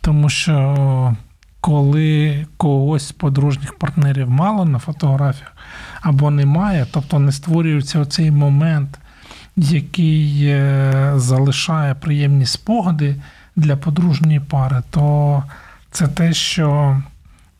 тому 0.00 0.28
що 0.28 1.16
коли 1.60 2.46
когось 2.56 3.08
з 3.08 3.12
подружніх 3.12 3.78
партнерів 3.78 4.30
мало 4.30 4.64
на 4.64 4.78
фотографіях 4.78 5.52
або 6.00 6.30
немає, 6.30 6.86
тобто 6.92 7.18
не 7.18 7.32
створюється 7.32 8.00
оцей 8.00 8.30
момент, 8.30 8.98
який 9.56 10.46
е, 10.46 11.12
залишає 11.16 11.94
приємні 11.94 12.46
спогади 12.46 13.16
для 13.56 13.76
подружньої 13.76 14.40
пари, 14.40 14.82
то 14.90 15.42
це 15.90 16.08
те, 16.08 16.32
що 16.32 16.96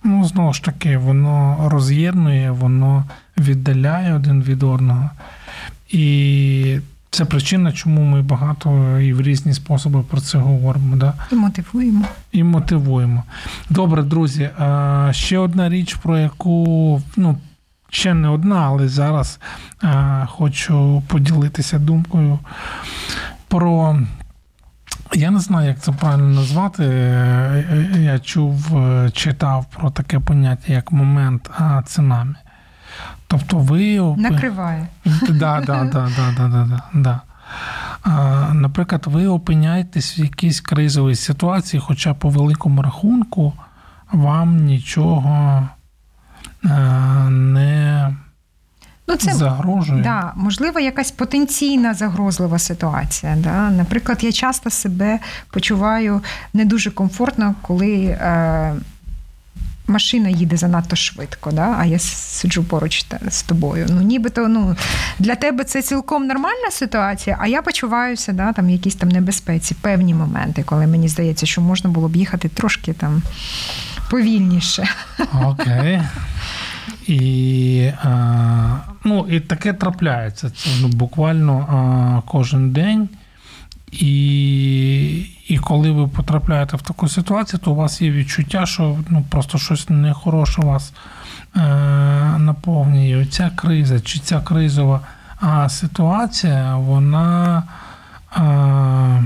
ну, 0.05 0.25
знову 0.25 0.53
ж 0.53 0.65
таки, 0.65 0.99
воно 0.99 1.57
роз'єднує, 1.71 2.51
воно 2.51 3.05
віддаляє 3.39 4.15
один 4.15 4.43
від 4.43 4.63
одного. 4.63 5.11
І 5.89 6.79
це 7.17 7.25
причина, 7.25 7.73
чому 7.73 8.05
ми 8.05 8.23
багато 8.23 9.01
і 9.01 9.13
в 9.13 9.21
різні 9.21 9.55
способи 9.55 10.03
про 10.03 10.21
це 10.21 10.39
говоримо. 10.39 10.97
Да? 10.97 11.15
І 11.33 11.35
мотивуємо. 11.35 12.05
І 12.33 12.43
мотивуємо. 12.43 13.23
Добре, 13.71 14.03
друзі. 14.03 14.51
Ще 15.11 15.39
одна 15.39 15.69
річ, 15.69 15.95
про 15.95 16.19
яку 16.19 17.03
ну, 17.17 17.39
ще 17.89 18.15
не 18.15 18.29
одна, 18.29 18.67
але 18.67 18.89
зараз 18.89 19.41
хочу 20.27 21.03
поділитися 21.09 21.79
думкою 21.79 22.39
про. 23.49 23.99
Я 25.15 25.31
не 25.31 25.41
знаю, 25.41 25.69
як 25.69 25.81
це 25.81 25.93
правильно 25.93 26.29
назвати. 26.29 26.85
Е, 26.85 27.89
Я 27.99 28.19
чув, 28.19 28.77
е, 28.77 29.11
читав 29.11 29.67
про 29.77 29.91
таке 29.91 30.21
поняття, 30.21 30.73
як 30.73 30.93
момент 30.93 31.51
а, 31.59 31.83
цунамі. 31.87 32.35
Тобто 33.27 33.57
ви 33.57 34.01
Накриває. 34.17 34.87
Да, 35.29 35.63
да, 35.67 35.85
да, 35.85 35.85
да, 35.85 36.11
да, 36.37 36.49
да, 36.49 36.65
да, 36.65 36.83
да. 36.95 37.21
А, 38.03 38.55
Наприклад, 38.55 39.03
ви 39.07 39.27
опиняєтесь 39.27 40.19
в 40.19 40.21
якійсь 40.21 40.61
кризовій 40.61 41.15
ситуації, 41.15 41.83
хоча 41.87 42.15
по 42.15 42.29
великому 42.29 42.83
рахунку 42.83 43.53
вам 44.13 44.57
нічого 44.57 45.69
е, 46.65 46.69
не 47.31 48.17
Ну, 49.09 49.17
це 49.17 49.35
загрожує. 49.35 50.03
Да, 50.03 50.33
можливо, 50.37 50.81
якась 50.81 51.11
потенційна 51.11 51.95
загрозлива 51.95 52.59
ситуація. 52.59 53.37
Да? 53.37 53.71
Наприклад, 53.71 54.25
я 54.25 54.33
часто 54.33 54.71
себе 54.71 55.19
почуваю 55.51 56.21
не 56.55 56.65
дуже 56.65 56.91
комфортно, 56.91 57.55
коли 57.63 58.05
е, 58.05 58.75
машина 59.89 60.29
їде 60.29 60.57
занадто 60.57 60.97
швидко, 60.97 61.51
да? 61.53 61.77
а 61.79 61.85
я 61.85 61.99
сиджу 61.99 62.65
поруч 62.65 63.03
та- 63.03 63.21
з 63.31 63.43
тобою. 63.43 63.87
Ну, 63.91 64.03
нібито 64.03 64.49
ну, 64.49 64.77
для 65.19 65.35
тебе 65.35 65.65
це 65.65 65.83
цілком 65.83 66.27
нормальна 66.27 66.71
ситуація, 66.71 67.37
а 67.41 67.47
я 67.47 67.63
почуваюся 67.63 68.33
да, 68.33 68.53
там, 68.53 68.77
в 68.77 68.95
там 68.95 69.09
небезпеці, 69.09 69.77
певні 69.81 70.15
моменти, 70.15 70.63
коли 70.63 70.87
мені 70.87 71.09
здається, 71.09 71.47
що 71.47 71.61
можна 71.61 71.91
було 71.91 72.09
б 72.09 72.17
їхати 72.17 72.49
трошки 72.49 72.93
там 72.93 73.23
повільніше. 74.11 74.89
Окей. 75.45 76.03
І, 77.07 77.93
е, 78.05 78.71
ну, 79.05 79.27
і 79.31 79.41
таке 79.41 79.73
трапляється. 79.73 80.51
Це 80.51 80.71
ну, 80.81 80.89
буквально 80.89 81.59
е, 81.59 82.29
кожен 82.31 82.71
день. 82.71 83.09
І, 83.99 85.27
і 85.49 85.59
коли 85.59 85.91
ви 85.91 86.09
потрапляєте 86.09 86.77
в 86.77 86.83
таку 86.83 87.09
ситуацію, 87.09 87.61
то 87.65 87.73
у 87.73 87.75
вас 87.75 88.03
є 88.03 88.11
відчуття, 88.11 88.67
що 88.67 88.99
ну, 89.09 89.25
просто 89.31 89.59
щось 89.59 89.89
нехороше 89.89 90.63
вас 90.63 90.93
е, 91.57 91.61
наповнює. 92.39 93.27
Ця 93.27 93.51
криза 93.57 94.01
чи 94.01 94.19
ця 94.19 94.41
кризова 94.41 95.01
а, 95.41 95.69
ситуація, 95.69 96.77
вона. 96.77 97.63
Е, 98.37 99.23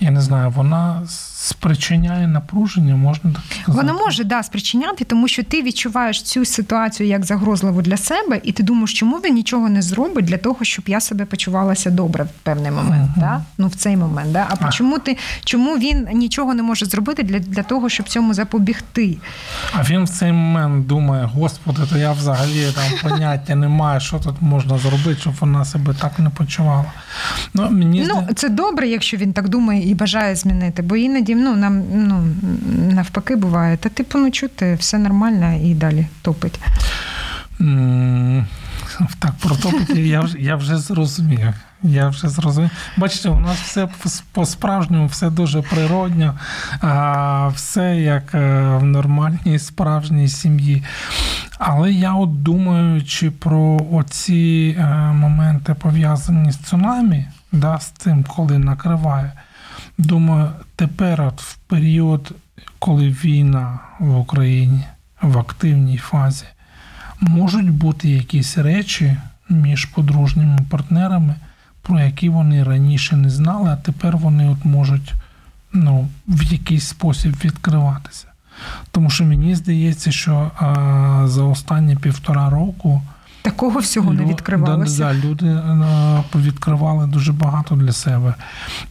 я 0.00 0.10
не 0.10 0.20
знаю, 0.20 0.50
вона 0.50 1.02
спричиняє 1.44 2.26
напруження, 2.28 2.96
можна 2.96 3.32
так 3.32 3.42
сказати? 3.62 3.72
Вона 3.86 3.92
може 3.92 4.24
да, 4.24 4.42
спричиняти, 4.42 5.04
тому 5.04 5.28
що 5.28 5.42
ти 5.42 5.62
відчуваєш 5.62 6.22
цю 6.22 6.44
ситуацію 6.44 7.08
як 7.08 7.24
загрозливу 7.24 7.82
для 7.82 7.96
себе, 7.96 8.40
і 8.42 8.52
ти 8.52 8.62
думаєш, 8.62 8.92
чому 8.92 9.16
він 9.16 9.34
нічого 9.34 9.68
не 9.68 9.82
зробить 9.82 10.24
для 10.24 10.36
того, 10.36 10.56
щоб 10.62 10.84
я 10.88 11.00
себе 11.00 11.24
почувалася 11.24 11.90
добре 11.90 12.24
в 12.24 12.28
певний 12.42 12.70
момент. 12.70 13.10
Мгм. 13.10 13.14
Да? 13.16 13.42
Ну, 13.58 13.68
в 13.68 13.74
цей 13.74 13.96
момент. 13.96 14.32
Да? 14.32 14.46
А 14.50 14.56
А. 14.60 14.68
чому 14.70 14.98
ти 14.98 15.16
чому 15.44 15.78
він 15.78 16.08
нічого 16.14 16.54
не 16.54 16.62
може 16.62 16.86
зробити 16.86 17.22
для, 17.22 17.38
для 17.38 17.62
того, 17.62 17.88
щоб 17.88 18.08
цьому 18.08 18.34
запобігти? 18.34 19.18
А 19.72 19.82
він 19.82 20.04
в 20.04 20.08
цей 20.08 20.32
момент 20.32 20.86
думає, 20.86 21.24
господи, 21.34 21.80
то 21.92 21.98
я 21.98 22.12
взагалі 22.12 22.66
там 22.74 23.10
поняття 23.10 23.54
не 23.54 23.68
маю, 23.68 24.00
що 24.00 24.18
тут 24.18 24.34
можна 24.40 24.78
зробити, 24.78 25.20
щоб 25.20 25.34
вона 25.40 25.64
себе 25.64 25.94
так 26.00 26.18
не 26.18 26.30
почувала. 26.30 26.84
Ну, 27.54 27.70
мені 27.70 28.06
Ну, 28.08 28.28
це 28.34 28.48
добре, 28.48 28.88
якщо 28.88 29.16
він 29.16 29.32
так 29.32 29.48
думає 29.48 29.90
і 29.90 29.94
бажає 29.94 30.36
змінити, 30.36 30.82
бо 30.82 30.96
іноді 30.96 31.33
ну, 31.34 31.56
нам 31.56 31.82
ну, 31.92 32.24
навпаки 32.94 33.36
буває. 33.36 33.76
Та 33.76 33.88
типу, 33.88 34.18
ну 34.18 34.30
чути, 34.30 34.74
все 34.74 34.98
нормально 34.98 35.52
і 35.62 35.74
далі 35.74 36.06
топить. 36.22 36.60
Так, 39.18 39.32
про 39.40 39.56
топіки 39.56 40.06
я 40.06 40.20
вже, 40.20 40.38
я 40.38 40.56
вже 40.56 40.78
зрозумів. 40.78 41.54
Я 41.82 42.08
вже 42.08 42.28
зрозумів. 42.28 42.70
Бачите, 42.96 43.28
у 43.28 43.40
нас 43.40 43.60
все 43.60 43.88
по-справжньому, 44.32 45.06
все 45.06 45.30
дуже 45.30 45.62
природньо, 45.62 46.34
все 47.54 47.96
як 47.96 48.34
е, 48.34 48.62
в 48.76 48.84
нормальній 48.84 49.58
справжній 49.58 50.28
сім'ї. 50.28 50.84
Але 51.58 51.92
я 51.92 52.14
от 52.14 52.42
думаючи 52.42 53.30
про 53.30 53.86
оці 53.92 54.76
е, 54.78 54.84
моменти 55.12 55.74
пов'язані 55.74 56.52
з 56.52 56.56
цунамі, 56.58 57.26
да, 57.52 57.80
з 57.80 57.90
тим, 57.90 58.24
коли 58.24 58.58
накриває, 58.58 59.32
думаю, 59.98 60.50
тепер, 60.76 61.32
в 61.36 61.56
період, 61.56 62.32
коли 62.78 63.08
війна 63.08 63.78
в 63.98 64.18
Україні 64.18 64.84
в 65.22 65.38
активній 65.38 65.98
фазі, 65.98 66.44
можуть 67.20 67.70
бути 67.70 68.08
якісь 68.08 68.58
речі 68.58 69.16
між 69.48 69.84
подружніми 69.84 70.58
партнерами, 70.70 71.34
про 71.82 72.00
які 72.00 72.28
вони 72.28 72.64
раніше 72.64 73.16
не 73.16 73.30
знали, 73.30 73.70
а 73.70 73.76
тепер 73.76 74.16
вони 74.16 74.48
от 74.48 74.64
можуть 74.64 75.14
ну, 75.72 76.08
в 76.28 76.42
якийсь 76.42 76.86
спосіб 76.86 77.36
відкриватися. 77.44 78.26
Тому 78.90 79.10
що 79.10 79.24
мені 79.24 79.54
здається, 79.54 80.12
що 80.12 80.50
а, 80.56 81.24
за 81.26 81.42
останні 81.42 81.96
півтора 81.96 82.50
року 82.50 83.02
Такого 83.44 83.80
всього 83.80 84.12
не 84.12 84.22
лю- 84.22 84.28
відкривалося. 84.28 84.98
Да, 84.98 85.14
да, 85.14 85.28
люди 85.28 85.60
відкривали 86.34 87.06
дуже 87.06 87.32
багато 87.32 87.76
для 87.76 87.92
себе. 87.92 88.34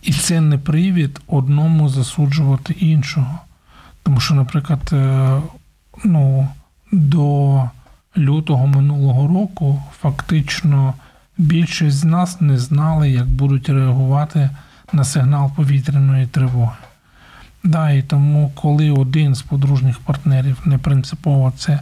І 0.01 0.13
це 0.13 0.41
не 0.41 0.57
привід 0.57 1.19
одному 1.27 1.89
засуджувати 1.89 2.73
іншого. 2.73 3.39
Тому 4.03 4.19
що, 4.19 4.33
наприклад, 4.33 4.89
е, 4.93 5.41
ну, 6.05 6.47
до 6.91 7.69
лютого 8.17 8.67
минулого 8.67 9.27
року 9.27 9.83
фактично 10.01 10.93
більшість 11.37 11.97
з 11.97 12.03
нас 12.03 12.41
не 12.41 12.57
знали, 12.57 13.09
як 13.11 13.27
будуть 13.27 13.69
реагувати 13.69 14.49
на 14.93 15.03
сигнал 15.03 15.51
повітряної 15.55 16.27
тривоги. 16.27 16.77
Да, 17.63 17.91
і 17.91 18.01
тому, 18.01 18.51
коли 18.55 18.91
один 18.91 19.35
з 19.35 19.41
подружніх 19.41 19.99
партнерів, 19.99 20.57
не 20.65 20.77
принципово 20.77 21.53
це 21.57 21.79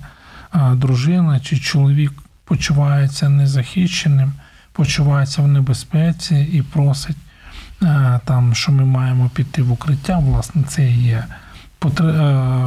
дружина 0.74 1.40
чи 1.40 1.58
чоловік 1.58 2.14
почувається 2.52 3.30
незахищеним, 3.30 4.34
почувається 4.72 5.42
в 5.42 5.48
небезпеці 5.48 6.36
і 6.54 6.62
просить, 6.62 7.18
там, 8.26 8.54
що 8.54 8.72
ми 8.72 8.86
маємо 8.86 9.30
піти 9.34 9.62
в 9.62 9.72
укриття, 9.72 10.18
власне, 10.18 10.64
це 10.68 10.84
і 10.84 11.04
є 11.04 11.26
е, 11.86 12.02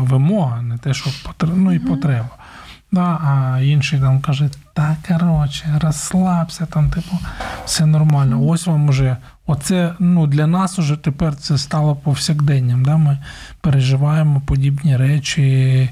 вимога, 0.00 0.62
не 0.62 0.78
те, 0.78 0.94
що 0.94 1.10
потре- 1.10 1.56
ну 1.56 1.72
і 1.72 1.78
потреба. 1.78 2.28
Да, 2.92 3.00
а 3.00 3.60
інший 3.60 4.00
там 4.00 4.20
каже, 4.20 4.50
та 4.74 4.96
коротше, 5.08 5.78
розслабся, 5.82 6.66
там, 6.66 6.90
типу, 6.90 7.18
все 7.64 7.86
нормально. 7.86 8.42
Ось 8.42 8.66
вам 8.66 8.88
уже, 8.88 9.16
оце 9.46 9.94
ну, 9.98 10.26
для 10.26 10.46
нас 10.46 10.78
уже 10.78 10.96
тепер 10.96 11.36
це 11.36 11.58
стало 11.58 11.96
повсякденням. 11.96 12.84
Да? 12.84 12.96
Ми 12.96 13.18
переживаємо 13.60 14.42
подібні 14.46 14.96
речі 14.96 15.90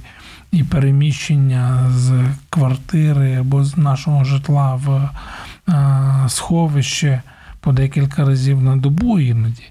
і 0.52 0.64
переміщення 0.64 1.90
з 1.90 2.24
квартири 2.50 3.34
або 3.34 3.64
з 3.64 3.76
нашого 3.76 4.24
житла 4.24 4.74
в 4.74 5.10
е, 5.68 6.28
сховище 6.28 7.22
по 7.60 7.72
декілька 7.72 8.24
разів 8.24 8.62
на 8.62 8.76
добу 8.76 9.18
іноді. 9.20 9.62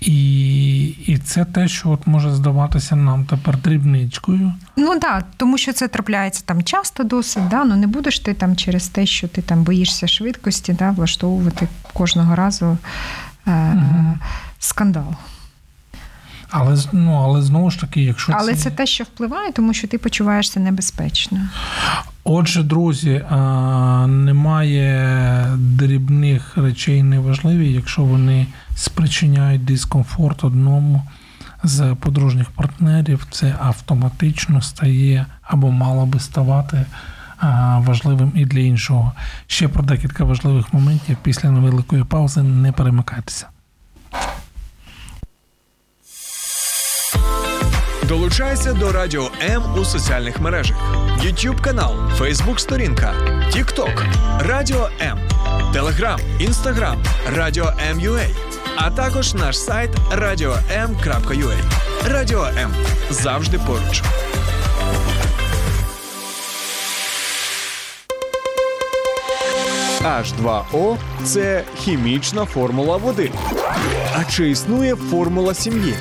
І, 0.00 0.82
і 0.84 1.18
це 1.18 1.44
те, 1.44 1.68
що 1.68 1.90
от 1.90 2.06
може 2.06 2.32
здаватися 2.32 2.96
нам 2.96 3.24
тепер 3.24 3.58
дрібничкою. 3.58 4.52
Ну 4.76 4.88
так, 4.98 5.00
да, 5.00 5.24
тому 5.36 5.58
що 5.58 5.72
це 5.72 5.88
трапляється 5.88 6.42
там 6.44 6.62
часто 6.62 7.04
досить. 7.04 7.48
Да? 7.48 7.64
Ну 7.64 7.76
не 7.76 7.86
будеш 7.86 8.18
ти 8.18 8.34
там 8.34 8.56
через 8.56 8.88
те, 8.88 9.06
що 9.06 9.28
ти 9.28 9.42
там 9.42 9.62
боїшся 9.64 10.08
швидкості, 10.08 10.72
да, 10.72 10.90
влаштовувати 10.90 11.68
кожного 11.92 12.34
разу 12.34 12.78
е- 13.46 13.50
Мгм. 13.50 14.18
скандал. 14.58 15.14
Але 16.56 16.76
ну, 16.92 17.12
але 17.12 17.42
знову 17.42 17.70
ж 17.70 17.80
таки, 17.80 18.02
якщо 18.02 18.32
Але 18.36 18.54
це 18.54 18.70
те, 18.70 18.86
що 18.86 19.04
впливає, 19.04 19.52
тому 19.52 19.74
що 19.74 19.88
ти 19.88 19.98
почуваєшся 19.98 20.60
небезпечно. 20.60 21.38
Отже, 22.24 22.62
друзі, 22.62 23.24
немає 24.06 25.46
дрібних 25.56 26.56
речей 26.56 27.02
неважливі, 27.02 27.72
якщо 27.72 28.02
вони 28.02 28.46
спричиняють 28.76 29.64
дискомфорт 29.64 30.44
одному 30.44 31.02
з 31.64 31.96
подружніх 32.00 32.50
партнерів, 32.50 33.26
це 33.30 33.54
автоматично 33.60 34.62
стає 34.62 35.26
або 35.42 35.70
мало 35.70 36.06
би 36.06 36.20
ставати 36.20 36.86
важливим 37.78 38.32
і 38.34 38.44
для 38.44 38.60
іншого. 38.60 39.12
Ще 39.46 39.68
про 39.68 39.82
декілька 39.82 40.24
важливих 40.24 40.74
моментів 40.74 41.16
після 41.22 41.50
невеликої 41.50 42.04
паузи 42.04 42.42
не 42.42 42.72
перемикайтеся. 42.72 43.46
Долучайся 48.08 48.72
до 48.72 48.92
Радіо 48.92 49.30
М 49.42 49.62
у 49.80 49.84
соціальних 49.84 50.40
мережах: 50.40 50.76
YouTube 51.24 51.60
канал, 51.60 51.94
Facebook 52.20 52.58
сторінка, 52.58 53.14
TikTok, 53.54 54.04
Радіо 54.40 54.88
М, 55.00 55.18
Telegram, 55.74 56.18
Instagram, 56.40 56.96
Радіо 57.36 57.72
М.Ua, 57.90 58.26
а 58.76 58.90
також 58.90 59.34
наш 59.34 59.58
сайт 59.58 59.90
radio.m.ua. 60.16 61.54
Радіо 62.08 62.44
М 62.44 62.74
завжди 63.10 63.58
поруч. 63.58 64.02
H2O– 70.02 70.96
це 71.24 71.64
хімічна 71.78 72.44
формула 72.44 72.96
води. 72.96 73.30
А 74.16 74.24
чи 74.24 74.50
існує 74.50 74.96
формула 74.96 75.54
сім'ї? 75.54 75.94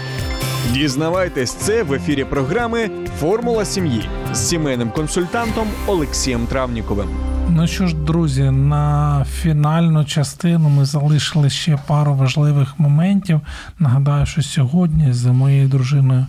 Дізнавайтесь 0.71 1.53
це 1.53 1.83
в 1.83 1.93
ефірі 1.93 2.23
програми 2.23 2.89
Формула 3.19 3.65
сім'ї 3.65 4.09
з 4.33 4.37
сімейним 4.37 4.89
консультантом 4.89 5.67
Олексієм 5.87 6.47
Травніковим. 6.47 7.07
Ну 7.49 7.67
що 7.67 7.87
ж, 7.87 7.95
друзі, 7.95 8.43
на 8.43 9.25
фінальну 9.31 10.05
частину 10.05 10.69
ми 10.69 10.85
залишили 10.85 11.49
ще 11.49 11.79
пару 11.87 12.13
важливих 12.13 12.79
моментів. 12.79 13.41
Нагадаю, 13.79 14.25
що 14.25 14.41
сьогодні 14.41 15.13
з 15.13 15.25
моєю 15.25 15.67
дружиною 15.67 16.25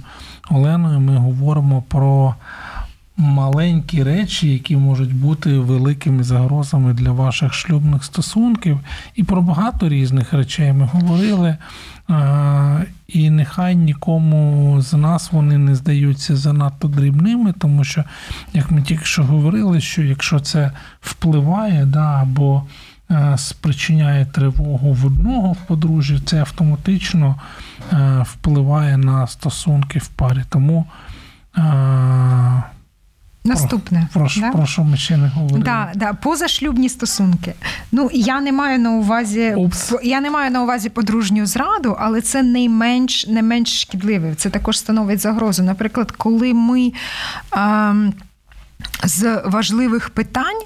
Оленою 0.51 1.01
ми 1.01 1.17
говоримо 1.17 1.83
про 1.89 2.35
маленькі 3.17 4.03
речі, 4.03 4.53
які 4.53 4.77
можуть 4.77 5.15
бути 5.15 5.59
великими 5.59 6.23
загрозами 6.23 6.93
для 6.93 7.11
ваших 7.11 7.55
шлюбних 7.55 8.05
стосунків, 8.05 8.81
і 9.15 9.25
про 9.25 9.43
багато 9.43 9.89
різних 9.89 10.33
речей 10.33 10.73
ми 10.73 10.89
говорили. 10.93 11.57
І 13.09 13.31
нехай 13.31 13.77
нікому 13.77 14.77
з 14.81 14.93
нас 14.93 15.33
вони 15.33 15.59
не 15.59 15.75
здаються 15.75 16.37
занадто 16.37 16.89
дрібними, 16.89 17.53
тому 17.53 17.85
що, 17.85 18.05
як 18.53 18.71
ми 18.71 18.83
тільки 18.83 19.05
що 19.05 19.25
говорили, 19.25 19.81
що 19.81 20.03
якщо 20.03 20.41
це 20.41 20.71
впливає, 21.01 21.87
да, 21.87 22.23
або 22.23 22.63
е, 23.11 23.35
спричиняє 23.39 24.27
тривогу 24.27 24.93
в 24.93 25.07
одного 25.07 25.53
в 25.53 25.57
подружжя, 25.57 26.21
це 26.25 26.41
автоматично 26.41 27.37
е, 27.93 28.25
впливає 28.27 28.97
на 28.97 29.27
стосунки 29.27 29.99
в 29.99 30.09
парі. 30.09 30.43
Тому 30.49 30.87
е, 31.59 32.63
Наступне. 33.47 34.09
про, 34.13 34.27
про, 34.27 34.41
да? 34.41 34.51
про 34.51 34.67
що 34.67 34.85
ми 34.85 34.97
ще 34.97 35.17
не 35.17 35.29
говорили. 35.29 35.61
Да, 35.61 35.93
да, 35.95 36.13
позашлюбні 36.13 36.89
стосунки. 36.89 37.55
Ну 37.93 38.11
я 38.13 38.41
не 38.41 38.53
маю 38.53 38.79
на 38.79 38.91
увазі 38.91 39.55
Упс. 39.57 39.93
я 40.03 40.21
не 40.21 40.31
маю 40.31 40.51
на 40.51 40.63
увазі 40.63 40.89
подружню 40.89 41.47
зраду, 41.47 41.97
але 41.99 42.21
це 42.21 42.43
найменш 42.43 43.27
не 43.27 43.43
менш 43.43 43.81
шкідливе. 43.83 44.35
Це 44.35 44.51
також 44.51 44.79
становить 44.79 45.21
загрозу. 45.21 45.63
Наприклад, 45.63 46.11
коли 46.11 46.55
ми 46.55 46.93
ем, 47.53 48.13
з 49.05 49.43
важливих 49.45 50.11
питань. 50.11 50.63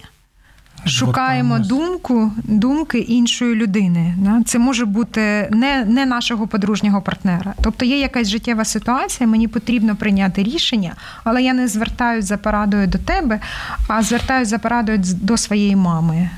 Шукаємо 0.89 1.59
думку, 1.59 2.33
думки 2.45 2.99
іншої 2.99 3.55
людини. 3.55 4.15
Да? 4.19 4.43
Це 4.47 4.59
може 4.59 4.85
бути 4.85 5.49
не, 5.53 5.85
не 5.85 6.07
нашого 6.07 6.47
подружнього 6.47 7.03
партнера. 7.03 7.55
Тобто 7.63 7.85
є 7.85 7.99
якась 7.99 8.29
життєва 8.29 8.65
ситуація, 8.65 9.29
мені 9.29 9.49
потрібно 9.49 9.97
прийняти 9.97 10.43
рішення, 10.43 10.95
але 11.25 11.43
я 11.43 11.55
не 11.55 11.69
звертаюсь 11.69 12.25
за 12.25 12.37
порадою 12.37 12.87
до 12.87 12.99
тебе, 12.99 13.41
а 13.89 14.03
звертаюсь 14.03 14.49
за 14.49 14.59
порадою 14.59 15.03
до 15.05 15.37
своєї 15.37 15.77
мами 15.77 16.31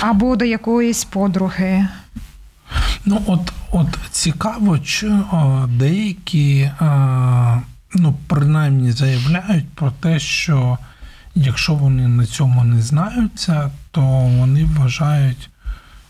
або 0.00 0.36
до 0.36 0.44
якоїсь 0.44 1.04
подруги. 1.04 1.88
Ну, 3.04 3.22
от, 3.26 3.52
от 3.70 3.88
цікаво, 4.10 4.78
чи 4.78 5.08
о, 5.08 5.66
деякі, 5.68 6.60
е, 6.60 6.72
ну, 7.94 8.14
принаймні 8.26 8.92
заявляють 8.92 9.68
про 9.74 9.90
те, 9.90 10.18
що 10.18 10.78
якщо 11.38 11.74
вони 11.74 12.08
на 12.08 12.26
цьому 12.26 12.64
не 12.64 12.82
знаються, 12.82 13.70
то 13.90 14.00
вони 14.00 14.64
вважають, 14.64 15.50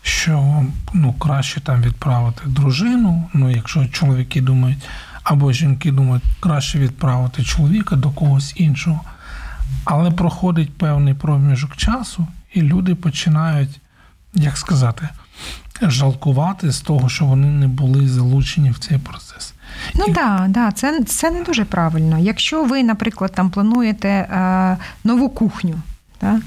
що 0.01 0.65
ну, 0.93 1.13
краще 1.13 1.61
там 1.61 1.81
відправити 1.81 2.41
дружину. 2.45 3.29
Ну, 3.33 3.49
якщо 3.49 3.85
чоловіки 3.85 4.41
думають, 4.41 4.83
або 5.23 5.51
жінки 5.51 5.91
думають, 5.91 6.23
краще 6.39 6.79
відправити 6.79 7.43
чоловіка 7.43 7.95
до 7.95 8.09
когось 8.09 8.53
іншого. 8.57 9.01
Але 9.85 10.11
проходить 10.11 10.77
певний 10.77 11.13
проміжок 11.13 11.75
часу, 11.75 12.27
і 12.53 12.61
люди 12.61 12.95
починають, 12.95 13.81
як 14.33 14.57
сказати, 14.57 15.09
жалкувати 15.81 16.71
з 16.71 16.81
того, 16.81 17.09
що 17.09 17.25
вони 17.25 17.47
не 17.47 17.67
були 17.67 18.07
залучені 18.07 18.71
в 18.71 18.79
цей 18.79 18.97
процес. 18.97 19.53
Ну 19.95 20.13
так, 20.13 20.47
да, 20.47 20.71
це, 20.71 21.03
це 21.03 21.31
не 21.31 21.43
дуже 21.43 21.65
правильно. 21.65 22.19
Якщо 22.19 22.63
ви, 22.63 22.83
наприклад, 22.83 23.31
там 23.35 23.49
плануєте 23.49 24.09
е, 24.09 24.77
нову 25.03 25.29
кухню. 25.29 25.75
Да? 26.21 26.39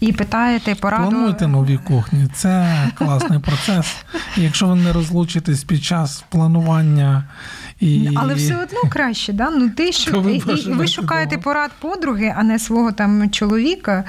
І 0.00 0.12
питаєте 0.12 0.74
пораду. 0.74 1.10
Плануйте 1.10 1.46
нові 1.46 1.78
кухні. 1.78 2.28
Це 2.34 2.76
класний 2.94 3.38
процес. 3.38 3.96
Якщо 4.36 4.66
ви 4.66 4.74
не 4.74 4.92
розлучитесь 4.92 5.64
під 5.64 5.84
час 5.84 6.24
планування 6.28 7.24
і 7.80 8.10
Але 8.14 8.34
все 8.34 8.56
одно 8.62 8.80
краще, 8.90 9.32
да? 9.32 9.50
ну 9.50 9.70
ти 9.70 9.92
що 9.92 10.20
ви 10.20 10.32
і, 10.32 10.36
і 10.66 10.72
ви 10.72 10.86
шукаєте 10.86 11.38
порад 11.38 11.70
подруги, 11.80 12.34
а 12.36 12.42
не 12.42 12.58
свого 12.58 12.92
там 12.92 13.30
чоловіка, 13.30 14.04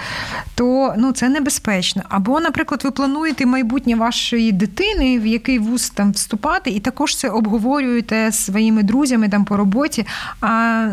то 0.56 0.94
ну 0.98 1.12
це 1.12 1.30
небезпечно. 1.30 2.04
Або, 2.10 2.40
наприклад, 2.40 2.82
ви 2.84 2.92
плануєте 2.92 3.46
майбутнє 3.46 3.96
вашої 3.96 4.52
дитини, 4.52 5.20
в 5.20 5.26
який 5.26 5.60
вуз 5.60 5.90
там 5.90 6.12
вступати, 6.12 6.70
і 6.70 6.80
також 6.80 7.16
це 7.16 7.30
обговорюєте 7.30 8.32
зі 8.32 8.38
своїми 8.38 8.84
друзями 8.84 9.30
там 9.30 9.46
по 9.46 9.58
роботі. 9.58 10.06
А 10.42 10.88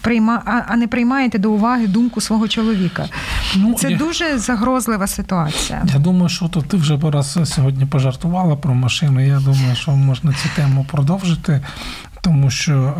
Прийма, 0.00 0.64
а, 0.68 0.76
не 0.76 0.88
приймаєте 0.88 1.38
до 1.38 1.50
уваги 1.50 1.86
думку 1.86 2.20
свого 2.20 2.48
чоловіка. 2.48 3.08
ну, 3.56 3.74
Це 3.74 3.90
я, 3.90 3.96
дуже 3.96 4.38
загрозлива 4.38 5.06
ситуація. 5.06 5.82
я 5.92 5.98
думаю, 5.98 6.28
що 6.28 6.48
то 6.48 6.62
ти 6.62 6.76
вже 6.76 6.98
раз 7.10 7.38
сьогодні 7.44 7.86
пожартувала 7.86 8.56
про 8.56 8.74
машину. 8.74 9.26
Я 9.26 9.40
думаю, 9.40 9.74
що 9.76 9.90
можна 9.90 10.32
цю 10.32 10.48
тему 10.56 10.86
продовжити, 10.90 11.60
тому 12.20 12.50
що 12.50 12.94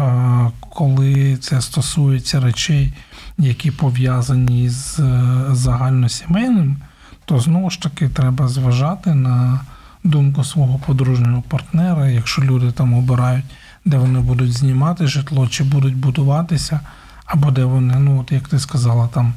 коли 0.71 1.37
це 1.37 1.61
стосується 1.61 2.41
речей, 2.41 2.93
які 3.39 3.71
пов'язані 3.71 4.69
з 4.69 5.01
е, 5.01 5.45
загальносімейним, 5.51 6.77
то 7.25 7.41
знову 7.41 7.71
ж 7.71 7.83
таки 7.83 8.09
треба 8.09 8.49
зважати 8.49 9.15
на 9.15 9.61
думку 10.05 10.45
свого 10.45 10.81
подружнього 10.87 11.43
партнера, 11.49 12.09
якщо 12.09 12.43
люди 12.43 12.73
там 12.73 12.95
обирають, 12.95 13.45
де 13.85 13.99
вони 13.99 14.21
будуть 14.21 14.53
знімати 14.53 15.07
житло, 15.07 15.49
чи 15.49 15.65
будуть 15.65 15.97
будуватися, 15.97 16.81
або 17.25 17.51
де 17.51 17.65
вони, 17.65 17.99
ну 17.99 18.21
от 18.21 18.33
як 18.33 18.49
ти 18.49 18.59
сказала, 18.59 19.09
там 19.09 19.35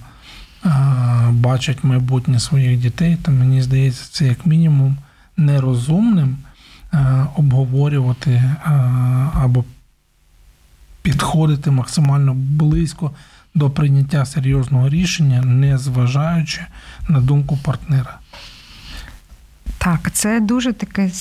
е, 0.65 0.69
бачать 1.31 1.83
майбутнє 1.83 2.39
своїх 2.39 2.79
дітей, 2.79 3.17
то 3.23 3.31
мені 3.31 3.61
здається, 3.61 4.09
це 4.11 4.25
як 4.25 4.45
мінімум 4.45 4.97
нерозумним 5.37 6.37
е, 6.93 7.27
обговорювати 7.35 8.31
е, 8.31 8.69
або 9.33 9.63
підходити 11.01 11.71
максимально 11.71 12.33
близько 12.33 13.11
до 13.55 13.69
прийняття 13.69 14.25
серйозного 14.25 14.89
рішення, 14.89 15.41
не 15.41 15.77
зважаючи 15.77 16.61
на 17.09 17.21
думку 17.21 17.57
партнера. 17.57 18.19
Так, 19.83 20.11
це 20.11 20.39
дуже 20.39 20.73
такий 20.73 21.13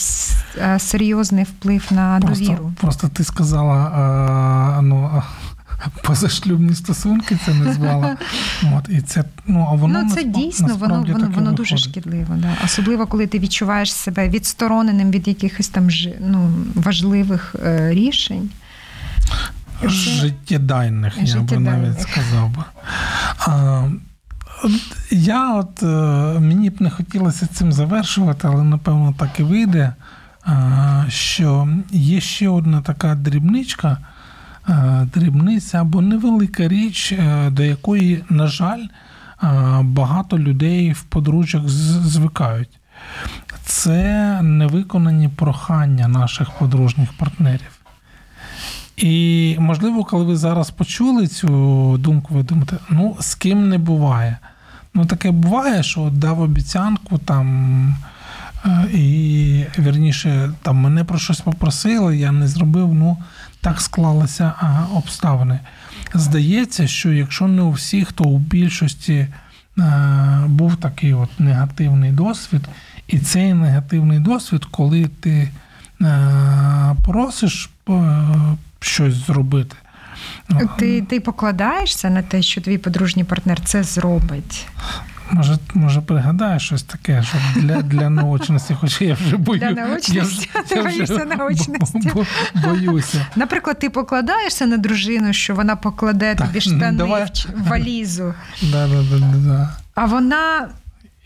е, 0.59 0.79
серйозний 0.79 1.45
вплив 1.45 1.85
на 1.91 2.21
Просто, 2.21 2.45
довіру. 2.45 2.73
просто 2.81 3.09
ти 3.09 3.25
сказала, 3.25 3.75
а, 3.75 4.83
ну, 4.83 5.23
позашлюбні 6.03 6.75
стосунки 6.75 7.39
це 7.47 7.55
не 7.55 7.73
звала. 7.73 8.17
От, 8.77 8.89
і 8.89 9.01
це, 9.01 9.25
ну, 9.47 9.69
а 9.71 9.75
воно 9.75 10.03
ну, 10.03 10.11
це 10.11 10.21
насправ- 10.21 10.33
дійсно, 10.33 10.77
воно, 10.77 11.07
воно, 11.13 11.31
воно 11.35 11.53
дуже 11.53 11.77
шкідливо. 11.77 12.35
Да. 12.37 12.57
Особливо, 12.65 13.07
коли 13.07 13.27
ти 13.27 13.39
відчуваєш 13.39 13.93
себе 13.93 14.29
відстороненим 14.29 15.11
від 15.11 15.29
якихось 15.29 15.69
там 15.69 15.89
ну, 16.21 16.55
важливих 16.75 17.57
е, 17.65 17.91
рішень. 17.91 18.51
Життєдайних, 19.85 21.15
я 21.23 21.41
би 21.41 21.59
навіть 21.59 22.01
сказав 22.01 22.51
би. 22.51 22.65
Я 25.11 25.55
от, 25.55 25.83
е, 25.83 25.87
мені 26.41 26.71
б 26.71 26.83
не 26.83 26.91
хотілося 26.91 27.47
цим 27.47 27.73
завершувати, 27.73 28.49
але 28.49 28.65
напевно 28.65 29.15
так 29.19 29.41
і 29.41 29.43
вийде. 29.43 29.95
Що 31.09 31.69
є 31.91 32.21
ще 32.21 32.49
одна 32.49 32.81
така 32.81 33.15
дрібничка, 33.15 33.99
е, 34.69 35.09
дрібниця 35.15 35.81
або 35.81 36.01
невелика 36.01 36.69
річ, 36.69 37.13
е, 37.13 37.51
до 37.51 37.63
якої, 37.63 38.25
на 38.29 38.47
жаль, 38.47 38.83
е, 38.83 38.89
багато 39.83 40.39
людей 40.39 40.93
в 40.93 41.03
подружжях 41.03 41.69
звикають. 41.69 42.79
Це 43.65 44.43
невиконані 44.43 45.29
прохання 45.29 46.09
наших 46.09 46.51
подружніх 46.51 47.13
партнерів. 47.13 47.79
І 48.97 49.57
можливо, 49.59 50.05
коли 50.05 50.25
ви 50.25 50.37
зараз 50.37 50.71
почули 50.71 51.27
цю 51.27 51.49
думку, 51.99 52.35
ви 52.35 52.43
думаєте, 52.43 52.77
ну 52.91 53.17
з 53.21 53.35
ким 53.35 53.69
не 53.69 53.79
буває. 53.79 54.39
Ну, 54.95 55.05
таке 55.07 55.31
буває, 55.31 55.83
що 55.83 56.11
дав 56.15 56.41
обіцянку 56.41 57.19
там. 57.19 57.97
е, 58.67 58.87
І 58.93 59.65
вірніше, 59.79 60.53
там 60.63 60.77
мене 60.77 61.05
про 61.05 61.19
щось 61.19 61.41
попросили, 61.41 62.17
я 62.17 62.33
не 62.33 62.49
зробив. 62.49 62.95
Ну 62.95 63.17
так 63.61 63.81
склалися 63.81 64.53
обставини. 64.95 65.59
Здається, 66.15 66.87
що 66.87 67.13
якщо 67.13 67.49
не 67.49 67.63
у 67.63 67.71
всіх, 67.71 68.13
то 68.13 68.25
у 68.25 68.39
більшості 68.39 69.27
е, 69.79 69.83
був 70.47 70.77
такий 70.77 71.15
от 71.15 71.41
негативний 71.41 72.13
досвід. 72.13 72.69
І 73.09 73.19
цей 73.19 73.55
негативний 73.55 74.19
досвід, 74.19 74.65
коли 74.65 75.11
ти 75.21 75.49
е, 76.03 76.97
просиш 77.05 77.71
щось 78.81 79.15
зробити. 79.15 79.77
Ти, 80.79 81.03
ти 81.03 81.21
покладаєшся 81.21 82.11
на 82.11 82.23
те, 82.23 82.43
що 82.43 82.61
твій 82.61 82.79
подружній 82.79 83.25
партнер 83.25 83.61
це 83.65 83.83
зробить. 83.83 84.67
Може, 85.31 85.59
може, 85.75 86.01
пригадаєш 86.01 86.63
щось 86.67 86.83
таке, 86.83 87.23
що 87.23 87.39
для, 87.61 87.83
для 87.83 88.11
наочності, 88.11 88.77
хоча 88.81 89.05
я 89.05 89.15
вже 89.15 89.37
бою, 89.37 89.61
Для 89.61 89.71
наочності? 89.71 90.49
я 90.55 90.63
Ти 90.63 90.75
я 90.75 90.83
вже 90.83 90.91
боїшся 90.97 91.25
наочності? 91.25 92.11
бо- 92.15 92.27
бо- 92.55 92.69
Боюся. 92.69 93.27
Наприклад, 93.37 93.79
ти 93.79 93.91
покладаєшся 93.91 94.67
на 94.67 94.77
дружину, 94.77 95.33
що 95.33 95.55
вона 95.55 95.77
покладе 95.77 96.35
Так, 96.35 96.47
тобі 96.47 96.61
ну, 96.67 96.77
штани 96.77 96.99
давай. 96.99 97.25
в 97.25 97.61
в 97.65 97.69
валізу, 97.69 98.35
Да, 98.63 98.89
да, 98.89 99.03
да, 99.03 99.19
да, 99.19 99.37
да. 99.49 99.77
а 99.95 100.05
вона 100.07 100.69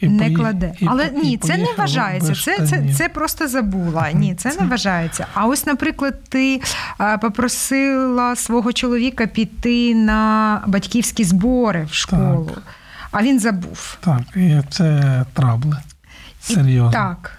І 0.01 0.09
не 0.09 0.23
пої- 0.25 0.37
кладе. 0.37 0.75
і 0.81 0.87
Але 0.89 1.07
по- 1.07 1.19
ні, 1.23 1.33
і 1.33 1.37
це 1.37 1.57
не 1.57 1.67
вважається. 1.79 2.35
Це, 2.35 2.67
це, 2.67 2.95
це 2.95 3.09
просто 3.09 3.49
забула. 3.49 4.13
Ні, 4.13 4.35
це 4.35 4.55
не 4.61 4.67
вважається. 4.67 5.27
А 5.35 5.47
ось, 5.47 5.67
наприклад, 5.67 6.25
ти 6.29 6.61
попросила 7.21 8.37
свого 8.37 8.73
чоловіка 8.73 9.27
піти 9.27 9.95
на 9.95 10.63
батьківські 10.67 11.25
збори 11.25 11.85
в 11.85 11.93
школу, 11.95 12.51
а 13.11 13.23
він 13.23 13.41
забув. 13.41 13.97
Так, 14.01 14.21
і 14.37 14.61
це 14.71 15.25
трабли. 15.33 15.77
Серйозно. 16.41 16.93
Так. 16.93 17.39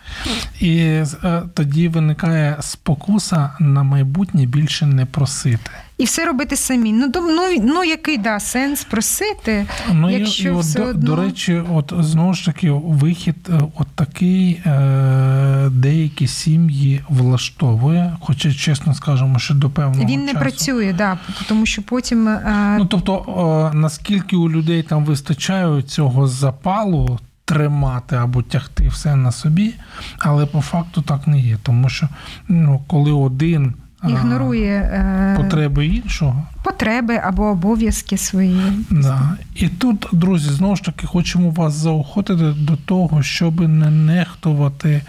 І 0.60 0.78
е, 0.78 1.06
тоді 1.54 1.88
виникає 1.88 2.58
спокуса 2.60 3.50
на 3.60 3.84
майбутнє 3.84 4.46
більше 4.46 4.86
не 4.86 5.06
просити. 5.06 5.72
І 5.98 6.06
все 6.06 6.26
робити 6.26 6.56
самі. 6.56 6.94
Ну, 6.94 7.08
дум- 7.08 7.36
ну, 7.36 7.42
ну 7.64 7.84
який 7.84 8.18
да, 8.18 8.40
сенс 8.40 8.84
просити, 8.84 9.66
Ну, 9.94 10.10
якщо 10.10 10.44
і, 10.44 10.52
і 10.52 10.56
от, 10.56 10.62
все 10.64 10.80
до, 10.80 10.86
одно... 10.86 11.16
до 11.16 11.16
речі, 11.16 11.62
от 11.74 11.94
знову 12.00 12.34
ж 12.34 12.46
таки, 12.46 12.72
вихід 12.72 13.36
е, 13.50 13.62
от 13.78 13.88
такий 13.96 14.62
е, 14.66 15.70
деякі 15.72 16.28
сім'ї 16.28 17.02
влаштовує, 17.10 18.18
хоча, 18.22 18.54
чесно 18.54 18.94
скажемо, 18.94 19.40
що 19.40 19.54
до 19.54 19.70
певного 19.70 20.06
Він 20.10 20.20
не 20.20 20.28
часу. 20.28 20.40
працює, 20.40 20.94
да, 20.98 21.18
тому 21.48 21.66
що 21.66 21.82
потім 21.82 22.28
е, 22.28 22.76
Ну 22.80 22.86
тобто, 22.86 23.72
е, 23.74 23.78
наскільки 23.78 24.36
у 24.36 24.50
людей 24.50 24.84
там 24.84 25.06
вистачає 25.06 25.82
цього 25.82 26.28
запалу 26.28 27.20
тримати 27.46 28.16
або 28.16 28.42
тягти 28.42 28.88
все 28.88 29.16
на 29.16 29.32
собі, 29.32 29.74
але 30.20 30.46
по 30.46 30.62
факту 30.62 31.02
так 31.02 31.28
не 31.28 31.40
є. 31.40 31.58
Тому 31.64 31.90
що 31.90 32.08
ну, 32.48 32.82
коли 32.88 33.12
один 33.12 33.74
ігнорує 34.04 34.74
е, 34.74 35.34
потреби 35.38 35.86
іншого. 35.86 36.48
потреби 36.64 37.16
або 37.24 37.44
обов'язки 37.44 38.18
свої. 38.18 38.62
Да. 38.90 39.38
І 39.56 39.68
тут, 39.68 40.08
друзі, 40.12 40.50
знову 40.50 40.76
ж 40.76 40.84
таки, 40.84 41.08
хочемо 41.08 41.50
вас 41.50 41.74
заохотити 41.74 42.54
до 42.58 42.76
того, 42.76 43.24
щоб 43.24 43.62
не 43.62 43.90
нехтувати 43.90 45.02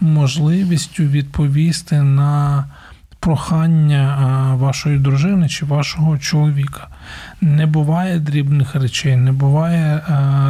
можливістю 0.00 1.02
відповісти 1.02 2.02
на 2.02 2.64
прохання 3.20 4.54
вашої 4.58 4.98
дружини 4.98 5.48
чи 5.48 5.66
вашого 5.66 6.18
чоловіка. 6.18 6.88
Не 7.40 7.66
буває 7.66 8.18
дрібних 8.18 8.74
речей, 8.74 9.16
не 9.16 9.32
буває 9.32 10.02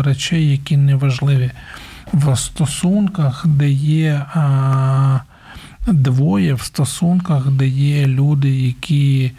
речей, 0.05 0.51
які 0.51 0.77
не 0.77 0.95
важливі. 0.95 1.51
В 2.13 2.37
стосунках, 2.37 3.47
де 3.47 3.69
є 3.71 4.23
а, 4.35 5.21
двоє, 5.87 6.55
в 6.55 6.63
стосунках, 6.63 7.51
де 7.51 7.67
є 7.69 8.07
люди, 8.07 8.51
які 8.51 9.33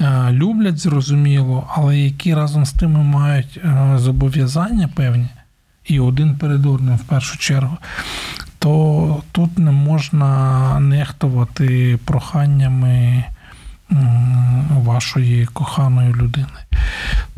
е, 0.00 0.32
люблять 0.32 0.78
зрозуміло, 0.78 1.70
але 1.74 1.98
які 1.98 2.34
разом 2.34 2.64
з 2.66 2.72
тими 2.72 3.02
мають 3.02 3.60
е, 3.64 3.92
зобов'язання 3.98 4.88
певні, 4.88 5.28
і 5.84 6.00
один 6.00 6.36
перед 6.36 6.66
одним 6.66 6.96
в 6.96 7.04
першу 7.04 7.38
чергу, 7.38 7.76
то 8.58 9.22
тут 9.32 9.58
не 9.58 9.70
можна 9.70 10.80
нехтувати 10.80 11.98
проханнями 12.04 13.24
вашої 14.70 15.46
коханої 15.46 16.14
людини. 16.14 16.46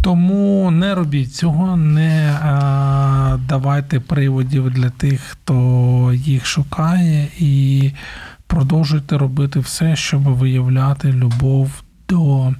Тому 0.01 0.71
не 0.71 0.95
робіть 0.95 1.35
цього, 1.35 1.77
не 1.77 2.39
а, 2.43 3.39
давайте 3.49 4.01
приводів 4.01 4.71
для 4.71 4.91
тих, 4.91 5.21
хто 5.21 6.13
їх 6.15 6.47
шукає, 6.47 7.29
і 7.39 7.91
продовжуйте 8.53 9.19
робити 9.19 9.61
все, 9.61 9.97
щоб 9.97 10.23
виявляти 10.23 11.13
любов 11.13 11.71
до 12.09 12.55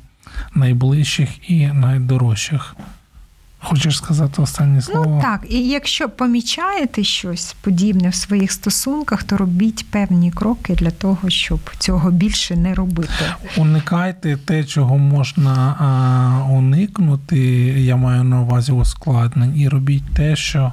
найближчих 0.55 1.51
і 1.51 1.67
найдорожчих. 1.67 2.77
Хочеш 3.59 3.97
сказати 3.97 4.43
останнє 4.43 4.83
слово? 4.83 5.07
Ну 5.07 5.23
так, 5.23 5.47
і 5.49 5.69
якщо 5.69 6.09
помічаєте 6.09 7.05
щось 7.05 7.57
подібне 7.61 8.09
в 8.09 8.15
своїх 8.15 8.53
стосунках, 8.53 9.23
то 9.23 9.37
робіть 9.37 9.87
певні 9.91 10.31
кроки 10.31 10.75
для 10.75 10.91
того, 10.91 11.31
щоб 11.31 11.61
цього 11.79 12.11
більше 12.11 12.57
не 12.57 12.75
робити. 12.75 13.25
Уникайте 13.57 14.37
те, 14.37 14.65
чого 14.65 14.99
можна 14.99 15.77
а, 15.79 16.53
уникнути, 16.53 17.39
я 17.81 17.97
маю 17.97 18.25
на 18.25 18.41
увазі 18.41 18.73
ускладнень, 18.73 19.61
і 19.61 19.69
робіть 19.69 20.15
те, 20.15 20.37
що 20.37 20.73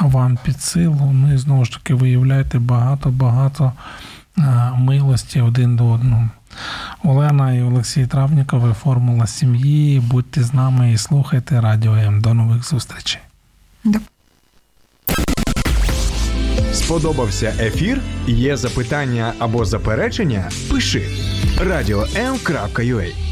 вам 0.00 0.38
під 0.44 0.60
силу. 0.60 1.10
Ну 1.12 1.34
і 1.34 1.36
знову 1.36 1.64
ж 1.64 1.72
таки 1.72 1.94
виявляйте 1.94 2.58
багато-багато 2.58 3.72
милості 4.76 5.40
один 5.40 5.76
до 5.76 5.86
одного. 5.86 6.28
Олена 7.04 7.52
і 7.52 7.62
Олексій 7.62 8.06
Травнікови, 8.06 8.72
формула 8.72 9.26
сім'ї. 9.26 10.00
Будьте 10.00 10.42
з 10.42 10.54
нами 10.54 10.92
і 10.92 10.98
слухайте 10.98 11.60
радіо 11.60 11.94
М. 11.94 12.20
До 12.20 12.34
нових 12.34 12.68
зустрічей. 12.68 13.20
Да. 13.84 13.98
Сподобався 16.72 17.54
ефір? 17.60 18.00
Є 18.26 18.56
запитання 18.56 19.32
або 19.38 19.64
заперечення? 19.64 20.50
Пиши 20.70 21.02
радіом.ua 21.60 23.27